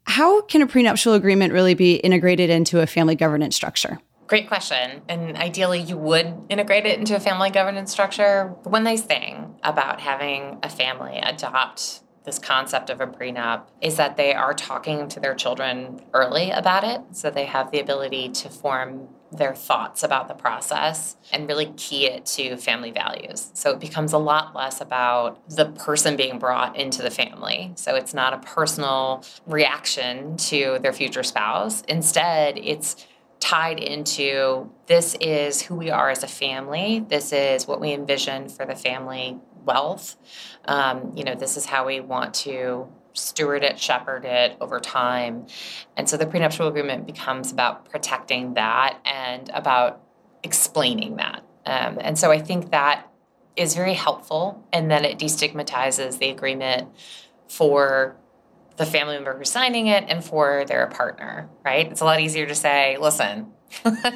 How 0.05 0.43
can 0.43 0.63
a 0.63 0.67
prenuptial 0.67 1.15
agreement 1.15 1.53
really 1.53 1.75
be 1.75 1.97
integrated 1.97 2.49
into 2.49 2.81
a 2.81 2.87
family 2.87 3.17
governance 3.17 3.57
structure? 3.57 3.99
Great 4.29 4.49
question. 4.49 5.03
And 5.09 5.37
ideally, 5.37 5.81
you 5.81 5.97
would 5.97 6.35
integrate 6.49 6.85
it 6.85 6.99
into 6.99 7.15
a 7.15 7.21
family 7.21 7.51
governance 7.51 7.93
structure. 7.93 8.55
One 8.65 8.83
nice 8.85 9.03
thing 9.03 9.55
about 9.63 10.01
having 10.01 10.59
a 10.63 10.69
family 10.69 11.19
adopt 11.23 12.01
this 12.25 12.39
concept 12.41 12.91
of 12.91 13.01
a 13.01 13.07
prenup 13.07 13.69
is 13.81 13.97
that 13.97 14.17
they 14.17 14.35
are 14.35 14.53
talking 14.53 15.09
to 15.09 15.21
their 15.21 15.35
children 15.35 16.01
early 16.13 16.51
about 16.51 16.83
it. 16.83 17.01
So 17.13 17.31
they 17.31 17.45
have 17.45 17.71
the 17.71 17.79
ability 17.79 18.31
to 18.31 18.49
form 18.49 19.09
their 19.33 19.55
thoughts 19.55 20.03
about 20.03 20.29
the 20.29 20.35
process 20.35 21.17
and 21.33 21.49
really 21.49 21.73
key 21.77 22.07
it 22.07 22.27
to 22.27 22.57
family 22.57 22.91
values. 22.91 23.51
So 23.55 23.73
it 23.73 23.81
becomes 23.81 24.13
a 24.13 24.19
lot 24.19 24.55
less 24.55 24.81
about 24.81 25.49
the 25.49 25.67
person 25.67 26.17
being 26.17 26.39
brought 26.39 26.77
into 26.77 27.03
the 27.03 27.11
family. 27.11 27.73
So 27.77 27.95
it's 27.97 28.15
not 28.15 28.33
a 28.33 28.39
personal 28.39 29.25
reaction 29.47 30.37
to 30.37 30.79
their 30.81 30.93
future 30.93 31.23
spouse. 31.23 31.83
Instead, 31.83 32.59
it's 32.59 33.07
tied 33.41 33.79
into 33.79 34.71
this 34.87 35.17
is 35.21 35.63
who 35.63 35.75
we 35.75 35.91
are 35.91 36.11
as 36.11 36.23
a 36.23 36.29
family, 36.29 37.05
this 37.09 37.33
is 37.33 37.67
what 37.67 37.81
we 37.81 37.93
envision 37.93 38.49
for 38.49 38.65
the 38.65 38.75
family 38.75 39.39
wealth. 39.65 40.17
Um, 40.65 41.13
you 41.17 41.25
know, 41.25 41.35
this 41.35 41.57
is 41.57 41.67
how 41.67 41.87
we 41.87 42.01
want 42.01 42.35
to 42.35 42.89
steward 43.17 43.65
it, 43.65 43.79
shepherd 43.79 44.25
it 44.25 44.57
over 44.61 44.79
time. 44.81 45.47
And 45.97 46.09
so 46.09 46.17
the 46.17 46.27
prenuptial 46.27 46.69
agreement 46.69 47.07
becomes 47.07 47.53
about 47.53 47.91
protecting 47.91 48.55
that 48.55 48.99
and 49.05 49.51
about 49.55 50.03
explaining 50.43 51.17
that. 51.17 51.45
Um, 51.65 51.99
and 52.01 52.19
so 52.19 52.31
I 52.31 52.41
think 52.41 52.71
that 52.71 53.11
is 53.57 53.75
very 53.75 53.95
helpful. 53.95 54.65
And 54.73 54.91
then 54.91 55.05
it 55.05 55.19
destigmatizes 55.19 56.19
the 56.19 56.31
agreement 56.31 56.89
for 57.49 58.17
the 58.77 58.87
family 58.87 59.15
member 59.15 59.37
who's 59.37 59.51
signing 59.51 59.87
it 59.87 60.05
and 60.09 60.23
for 60.23 60.65
their 60.67 60.87
partner, 60.89 61.49
right? 61.65 61.91
It's 61.91 62.01
a 62.01 62.05
lot 62.05 62.21
easier 62.21 62.47
to 62.47 62.55
say, 62.55 62.99
listen, 63.01 63.53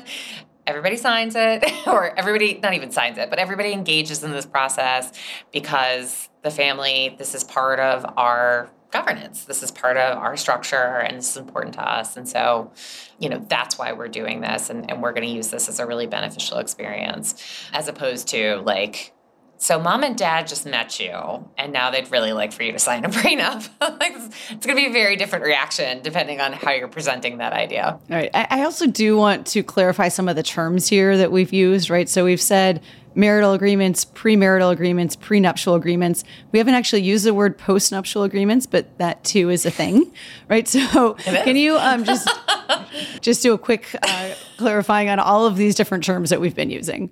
everybody 0.66 0.96
signs 0.96 1.34
it, 1.36 1.64
or 1.86 2.16
everybody, 2.18 2.60
not 2.62 2.74
even 2.74 2.90
signs 2.90 3.18
it, 3.18 3.30
but 3.30 3.38
everybody 3.38 3.72
engages 3.72 4.22
in 4.22 4.32
this 4.32 4.46
process 4.46 5.12
because 5.52 6.28
the 6.42 6.50
family, 6.50 7.14
this 7.18 7.34
is 7.34 7.42
part 7.44 7.80
of 7.80 8.04
our 8.16 8.70
governance. 8.90 9.44
This 9.44 9.62
is 9.62 9.70
part 9.70 9.96
of 9.96 10.18
our 10.18 10.36
structure 10.36 10.76
and 10.76 11.18
this 11.18 11.30
is 11.30 11.36
important 11.36 11.74
to 11.74 11.82
us. 11.82 12.16
And 12.16 12.28
so, 12.28 12.72
you 13.18 13.28
know, 13.28 13.44
that's 13.48 13.78
why 13.78 13.92
we're 13.92 14.08
doing 14.08 14.40
this 14.40 14.70
and, 14.70 14.90
and 14.90 15.02
we're 15.02 15.12
going 15.12 15.26
to 15.26 15.32
use 15.32 15.48
this 15.48 15.68
as 15.68 15.78
a 15.78 15.86
really 15.86 16.06
beneficial 16.06 16.58
experience 16.58 17.34
as 17.72 17.88
opposed 17.88 18.28
to 18.28 18.56
like, 18.64 19.12
so 19.60 19.78
mom 19.78 20.02
and 20.02 20.16
dad 20.16 20.48
just 20.48 20.64
met 20.64 20.98
you 20.98 21.12
and 21.58 21.70
now 21.70 21.90
they'd 21.90 22.10
really 22.10 22.32
like 22.32 22.50
for 22.50 22.62
you 22.62 22.72
to 22.72 22.78
sign 22.78 23.04
a 23.04 23.08
prenup. 23.10 23.68
it's 23.82 24.66
going 24.66 24.74
to 24.74 24.82
be 24.82 24.86
a 24.86 24.92
very 24.92 25.16
different 25.16 25.44
reaction 25.44 26.00
depending 26.02 26.40
on 26.40 26.54
how 26.54 26.72
you're 26.72 26.88
presenting 26.88 27.38
that 27.38 27.52
idea. 27.52 28.00
All 28.10 28.16
right. 28.16 28.30
I 28.32 28.64
also 28.64 28.86
do 28.86 29.18
want 29.18 29.46
to 29.48 29.62
clarify 29.62 30.08
some 30.08 30.30
of 30.30 30.36
the 30.36 30.42
terms 30.42 30.88
here 30.88 31.18
that 31.18 31.30
we've 31.30 31.52
used, 31.52 31.90
right? 31.90 32.08
So 32.08 32.24
we've 32.24 32.40
said 32.40 32.82
marital 33.14 33.52
agreements, 33.52 34.06
premarital 34.06 34.72
agreements, 34.72 35.14
prenuptial 35.14 35.74
agreements. 35.74 36.24
We 36.52 36.58
haven't 36.58 36.74
actually 36.74 37.02
used 37.02 37.26
the 37.26 37.34
word 37.34 37.58
postnuptial 37.58 38.24
agreements, 38.24 38.64
but 38.64 38.96
that 38.96 39.24
too 39.24 39.50
is 39.50 39.66
a 39.66 39.70
thing, 39.70 40.10
right? 40.48 40.66
So 40.66 41.14
can 41.14 41.56
you 41.56 41.76
um, 41.76 42.04
just 42.04 42.28
just 43.20 43.42
do 43.42 43.52
a 43.52 43.58
quick 43.58 43.94
uh, 44.02 44.34
clarifying 44.56 45.10
on 45.10 45.18
all 45.18 45.46
of 45.46 45.56
these 45.56 45.74
different 45.74 46.04
terms 46.04 46.30
that 46.30 46.40
we've 46.40 46.54
been 46.54 46.70
using? 46.70 47.10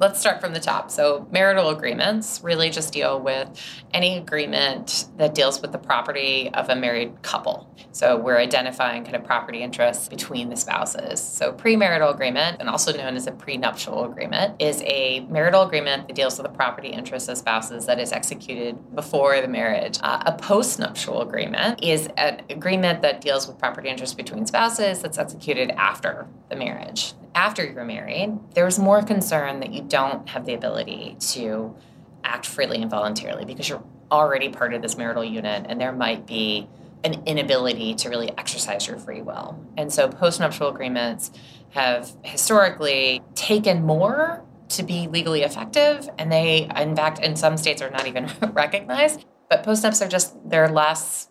Let's 0.00 0.20
start 0.20 0.40
from 0.40 0.52
the 0.52 0.60
top. 0.60 0.90
So, 0.90 1.26
marital 1.30 1.70
agreements 1.70 2.40
really 2.42 2.70
just 2.70 2.92
deal 2.92 3.20
with 3.20 3.48
any 3.92 4.16
agreement 4.16 5.06
that 5.16 5.34
deals 5.34 5.60
with 5.60 5.72
the 5.72 5.78
property 5.78 6.50
of 6.54 6.68
a 6.68 6.76
married 6.76 7.22
couple. 7.22 7.74
So, 7.92 8.16
we're 8.16 8.38
identifying 8.38 9.04
kind 9.04 9.16
of 9.16 9.24
property 9.24 9.62
interests 9.62 10.08
between 10.08 10.50
the 10.50 10.56
spouses. 10.56 11.20
So, 11.20 11.52
premarital 11.52 12.12
agreement, 12.12 12.58
and 12.60 12.68
also 12.68 12.96
known 12.96 13.16
as 13.16 13.26
a 13.26 13.32
prenuptial 13.32 14.04
agreement, 14.04 14.60
is 14.60 14.82
a 14.86 15.20
marital 15.28 15.62
agreement 15.62 16.08
that 16.08 16.14
deals 16.14 16.38
with 16.38 16.46
the 16.46 16.56
property 16.56 16.88
interests 16.88 17.28
of 17.28 17.38
spouses 17.38 17.86
that 17.86 17.98
is 17.98 18.12
executed 18.12 18.94
before 18.94 19.40
the 19.40 19.48
marriage. 19.48 19.98
Uh, 20.02 20.22
a 20.26 20.32
postnuptial 20.32 21.22
agreement 21.22 21.82
is 21.82 22.08
an 22.16 22.42
agreement 22.50 23.02
that 23.02 23.20
deals 23.20 23.46
with 23.48 23.58
property 23.58 23.88
interests 23.88 24.14
between 24.14 24.46
spouses 24.46 25.02
that's 25.02 25.18
executed 25.18 25.70
after 25.72 26.26
the 26.50 26.56
marriage 26.56 27.14
after 27.38 27.64
you're 27.64 27.84
married, 27.84 28.36
there's 28.54 28.80
more 28.80 29.00
concern 29.00 29.60
that 29.60 29.72
you 29.72 29.80
don't 29.80 30.28
have 30.28 30.44
the 30.44 30.54
ability 30.54 31.14
to 31.20 31.72
act 32.24 32.44
freely 32.44 32.82
and 32.82 32.90
voluntarily 32.90 33.44
because 33.44 33.68
you're 33.68 33.84
already 34.10 34.48
part 34.48 34.74
of 34.74 34.82
this 34.82 34.96
marital 34.98 35.24
unit 35.24 35.64
and 35.68 35.80
there 35.80 35.92
might 35.92 36.26
be 36.26 36.68
an 37.04 37.22
inability 37.26 37.94
to 37.94 38.08
really 38.08 38.28
exercise 38.36 38.88
your 38.88 38.98
free 38.98 39.22
will. 39.22 39.64
And 39.76 39.92
so 39.92 40.08
postnuptial 40.08 40.68
agreements 40.68 41.30
have 41.70 42.10
historically 42.24 43.22
taken 43.36 43.84
more 43.84 44.44
to 44.70 44.82
be 44.82 45.06
legally 45.06 45.42
effective 45.42 46.10
and 46.18 46.32
they 46.32 46.68
in 46.76 46.96
fact 46.96 47.20
in 47.20 47.36
some 47.36 47.56
states 47.56 47.80
are 47.80 47.90
not 47.90 48.06
even 48.08 48.28
recognized 48.52 49.24
But 49.48 49.62
post-nups 49.62 50.04
are 50.04 50.08
just 50.08 50.36
they're 50.44 50.68
less 50.68 51.28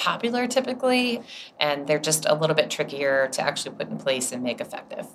popular 0.00 0.46
typically, 0.48 1.20
and 1.60 1.86
they're 1.86 2.00
just 2.00 2.26
a 2.26 2.34
little 2.34 2.56
bit 2.56 2.70
trickier 2.70 3.28
to 3.28 3.42
actually 3.42 3.76
put 3.76 3.88
in 3.88 3.98
place 3.98 4.32
and 4.32 4.42
make 4.42 4.60
effective. 4.60 5.06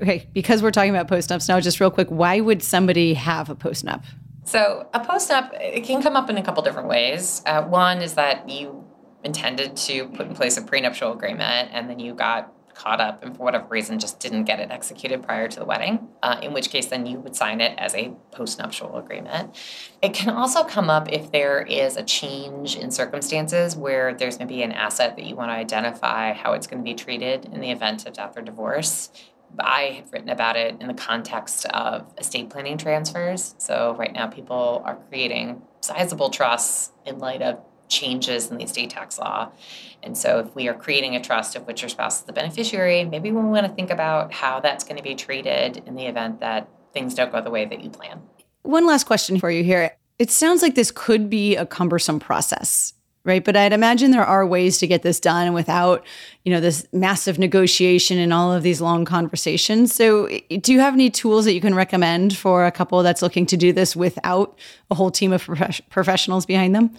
Okay, 0.00 0.28
because 0.32 0.62
we're 0.62 0.70
talking 0.70 0.90
about 0.90 1.08
post-nups 1.08 1.48
now, 1.48 1.60
just 1.60 1.80
real 1.80 1.90
quick, 1.90 2.08
why 2.08 2.40
would 2.40 2.62
somebody 2.62 3.14
have 3.14 3.50
a 3.50 3.54
post-nup? 3.54 4.04
So 4.44 4.88
a 4.94 5.00
post-nup 5.00 5.52
it 5.60 5.84
can 5.84 6.02
come 6.02 6.16
up 6.16 6.30
in 6.30 6.38
a 6.38 6.42
couple 6.42 6.62
different 6.62 6.88
ways. 6.88 7.42
Uh, 7.44 7.62
one 7.62 8.00
is 8.00 8.14
that 8.14 8.48
you 8.48 8.84
intended 9.24 9.76
to 9.76 10.06
put 10.08 10.26
in 10.26 10.34
place 10.34 10.56
a 10.56 10.62
prenuptial 10.62 11.12
agreement, 11.12 11.70
and 11.72 11.90
then 11.90 11.98
you 11.98 12.14
got 12.14 12.52
caught 12.78 13.00
up 13.00 13.24
and 13.24 13.36
for 13.36 13.42
whatever 13.42 13.66
reason 13.68 13.98
just 13.98 14.20
didn't 14.20 14.44
get 14.44 14.60
it 14.60 14.70
executed 14.70 15.20
prior 15.22 15.48
to 15.48 15.58
the 15.58 15.64
wedding, 15.64 16.08
uh, 16.22 16.38
in 16.42 16.52
which 16.52 16.70
case 16.70 16.86
then 16.86 17.04
you 17.06 17.18
would 17.18 17.34
sign 17.34 17.60
it 17.60 17.76
as 17.76 17.92
a 17.94 18.12
postnuptial 18.30 18.96
agreement. 18.96 19.54
It 20.00 20.14
can 20.14 20.30
also 20.30 20.62
come 20.62 20.88
up 20.88 21.10
if 21.12 21.32
there 21.32 21.60
is 21.60 21.96
a 21.96 22.04
change 22.04 22.76
in 22.76 22.92
circumstances 22.92 23.76
where 23.76 24.14
there's 24.14 24.38
maybe 24.38 24.62
an 24.62 24.70
asset 24.70 25.16
that 25.16 25.24
you 25.24 25.34
want 25.34 25.50
to 25.50 25.54
identify 25.54 26.32
how 26.32 26.52
it's 26.52 26.68
going 26.68 26.78
to 26.78 26.84
be 26.84 26.94
treated 26.94 27.46
in 27.46 27.60
the 27.60 27.72
event 27.72 28.06
of 28.06 28.14
death 28.14 28.38
or 28.38 28.42
divorce. 28.42 29.10
I 29.58 30.00
have 30.02 30.12
written 30.12 30.28
about 30.28 30.56
it 30.56 30.76
in 30.80 30.88
the 30.88 30.94
context 30.94 31.66
of 31.66 32.12
estate 32.18 32.50
planning 32.50 32.78
transfers. 32.78 33.54
So, 33.58 33.94
right 33.98 34.12
now, 34.12 34.26
people 34.26 34.82
are 34.84 34.96
creating 35.08 35.62
sizable 35.80 36.30
trusts 36.30 36.92
in 37.06 37.18
light 37.18 37.42
of 37.42 37.60
changes 37.88 38.50
in 38.50 38.58
the 38.58 38.64
estate 38.64 38.90
tax 38.90 39.18
law. 39.18 39.50
And 40.02 40.16
so, 40.16 40.40
if 40.40 40.54
we 40.54 40.68
are 40.68 40.74
creating 40.74 41.16
a 41.16 41.20
trust 41.20 41.56
of 41.56 41.66
which 41.66 41.82
your 41.82 41.88
spouse 41.88 42.20
is 42.20 42.24
the 42.24 42.32
beneficiary, 42.32 43.04
maybe 43.04 43.30
we 43.30 43.40
want 43.40 43.66
to 43.66 43.72
think 43.72 43.90
about 43.90 44.32
how 44.32 44.60
that's 44.60 44.84
going 44.84 44.96
to 44.96 45.02
be 45.02 45.14
treated 45.14 45.82
in 45.86 45.94
the 45.94 46.06
event 46.06 46.40
that 46.40 46.68
things 46.92 47.14
don't 47.14 47.32
go 47.32 47.40
the 47.40 47.50
way 47.50 47.64
that 47.64 47.82
you 47.82 47.90
plan. 47.90 48.20
One 48.62 48.86
last 48.86 49.04
question 49.04 49.38
for 49.38 49.50
you 49.50 49.64
here. 49.64 49.96
It 50.18 50.30
sounds 50.30 50.62
like 50.62 50.74
this 50.74 50.90
could 50.90 51.30
be 51.30 51.56
a 51.56 51.64
cumbersome 51.64 52.18
process 52.20 52.92
right? 53.24 53.44
But 53.44 53.56
i'd 53.56 53.72
imagine 53.72 54.10
there 54.10 54.24
are 54.24 54.46
ways 54.46 54.78
to 54.78 54.86
get 54.86 55.02
this 55.02 55.20
done 55.20 55.52
without 55.52 56.04
you 56.44 56.52
know 56.52 56.60
this 56.60 56.86
massive 56.92 57.38
negotiation 57.38 58.18
and 58.18 58.32
all 58.32 58.52
of 58.52 58.62
these 58.62 58.80
long 58.80 59.04
conversations. 59.04 59.94
So 59.94 60.28
do 60.60 60.72
you 60.72 60.80
have 60.80 60.94
any 60.94 61.10
tools 61.10 61.44
that 61.44 61.54
you 61.54 61.60
can 61.60 61.74
recommend 61.74 62.36
for 62.36 62.66
a 62.66 62.72
couple 62.72 63.02
that's 63.02 63.22
looking 63.22 63.46
to 63.46 63.56
do 63.56 63.72
this 63.72 63.94
without 63.94 64.58
a 64.90 64.94
whole 64.94 65.10
team 65.10 65.32
of 65.32 65.44
prof- 65.44 65.80
professionals 65.90 66.46
behind 66.46 66.74
them? 66.74 66.96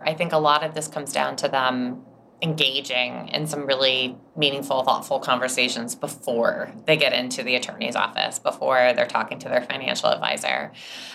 I 0.00 0.14
think 0.14 0.32
a 0.32 0.38
lot 0.38 0.62
of 0.62 0.74
this 0.74 0.88
comes 0.88 1.12
down 1.12 1.36
to 1.36 1.48
them 1.48 2.04
engaging 2.42 3.28
in 3.28 3.46
some 3.46 3.66
really 3.66 4.16
meaningful, 4.36 4.82
thoughtful 4.82 5.18
conversations 5.18 5.94
before 5.94 6.70
they 6.84 6.96
get 6.96 7.12
into 7.12 7.42
the 7.42 7.54
attorney's 7.54 7.96
office, 7.96 8.38
before 8.38 8.92
they're 8.94 9.06
talking 9.06 9.38
to 9.38 9.48
their 9.48 9.62
financial 9.62 10.10
advisor. 10.10 10.70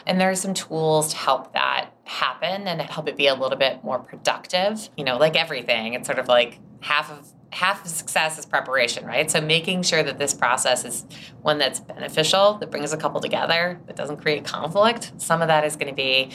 And 0.07 0.19
there 0.19 0.31
are 0.31 0.35
some 0.35 0.53
tools 0.53 1.11
to 1.11 1.17
help 1.17 1.53
that 1.53 1.91
happen 2.05 2.67
and 2.67 2.81
help 2.81 3.07
it 3.07 3.17
be 3.17 3.27
a 3.27 3.35
little 3.35 3.57
bit 3.57 3.83
more 3.83 3.99
productive. 3.99 4.89
You 4.97 5.03
know, 5.03 5.17
like 5.17 5.35
everything, 5.35 5.93
it's 5.93 6.07
sort 6.07 6.17
of 6.17 6.27
like 6.27 6.59
half 6.81 7.11
of 7.11 7.27
half 7.51 7.83
of 7.83 7.91
success 7.91 8.39
is 8.39 8.45
preparation, 8.45 9.05
right? 9.05 9.29
So 9.29 9.41
making 9.41 9.83
sure 9.83 10.01
that 10.01 10.17
this 10.17 10.33
process 10.33 10.85
is 10.85 11.05
one 11.41 11.57
that's 11.57 11.81
beneficial, 11.81 12.53
that 12.55 12.71
brings 12.71 12.93
a 12.93 12.97
couple 12.97 13.19
together, 13.19 13.79
that 13.87 13.97
doesn't 13.97 14.17
create 14.17 14.45
conflict. 14.45 15.11
Some 15.17 15.41
of 15.41 15.49
that 15.49 15.65
is 15.65 15.75
going 15.75 15.89
to 15.89 15.93
be 15.93 16.31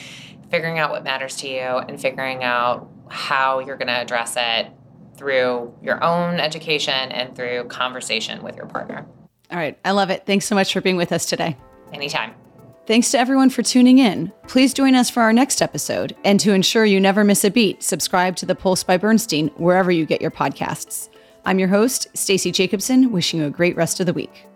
figuring 0.51 0.77
out 0.77 0.91
what 0.91 1.03
matters 1.03 1.35
to 1.37 1.49
you 1.49 1.59
and 1.59 1.99
figuring 1.99 2.43
out 2.43 2.87
how 3.09 3.59
you're 3.59 3.77
going 3.77 3.87
to 3.87 3.99
address 3.99 4.35
it 4.37 4.71
through 5.17 5.73
your 5.81 6.03
own 6.03 6.39
education 6.39 7.11
and 7.11 7.35
through 7.35 7.65
conversation 7.65 8.43
with 8.43 8.55
your 8.55 8.67
partner. 8.67 9.05
All 9.51 9.57
right. 9.57 9.77
I 9.83 9.91
love 9.91 10.09
it. 10.09 10.25
Thanks 10.25 10.45
so 10.45 10.55
much 10.55 10.73
for 10.73 10.81
being 10.81 10.97
with 10.97 11.11
us 11.11 11.25
today. 11.25 11.57
Anytime. 11.93 12.33
Thanks 12.85 13.11
to 13.11 13.19
everyone 13.19 13.49
for 13.49 13.63
tuning 13.63 13.99
in. 13.99 14.31
Please 14.47 14.73
join 14.73 14.95
us 14.95 15.09
for 15.09 15.21
our 15.21 15.33
next 15.33 15.61
episode. 15.61 16.15
And 16.23 16.39
to 16.39 16.53
ensure 16.53 16.85
you 16.85 17.01
never 17.01 17.23
miss 17.23 17.43
a 17.43 17.51
beat, 17.51 17.83
subscribe 17.83 18.37
to 18.37 18.45
The 18.45 18.55
Pulse 18.55 18.83
by 18.83 18.95
Bernstein 18.95 19.49
wherever 19.57 19.91
you 19.91 20.05
get 20.05 20.21
your 20.21 20.31
podcasts. 20.31 21.09
I'm 21.45 21.59
your 21.59 21.67
host, 21.67 22.07
Stacey 22.13 22.51
Jacobson, 22.51 23.11
wishing 23.11 23.41
you 23.41 23.45
a 23.45 23.49
great 23.49 23.75
rest 23.75 23.99
of 23.99 24.05
the 24.05 24.13
week. 24.13 24.46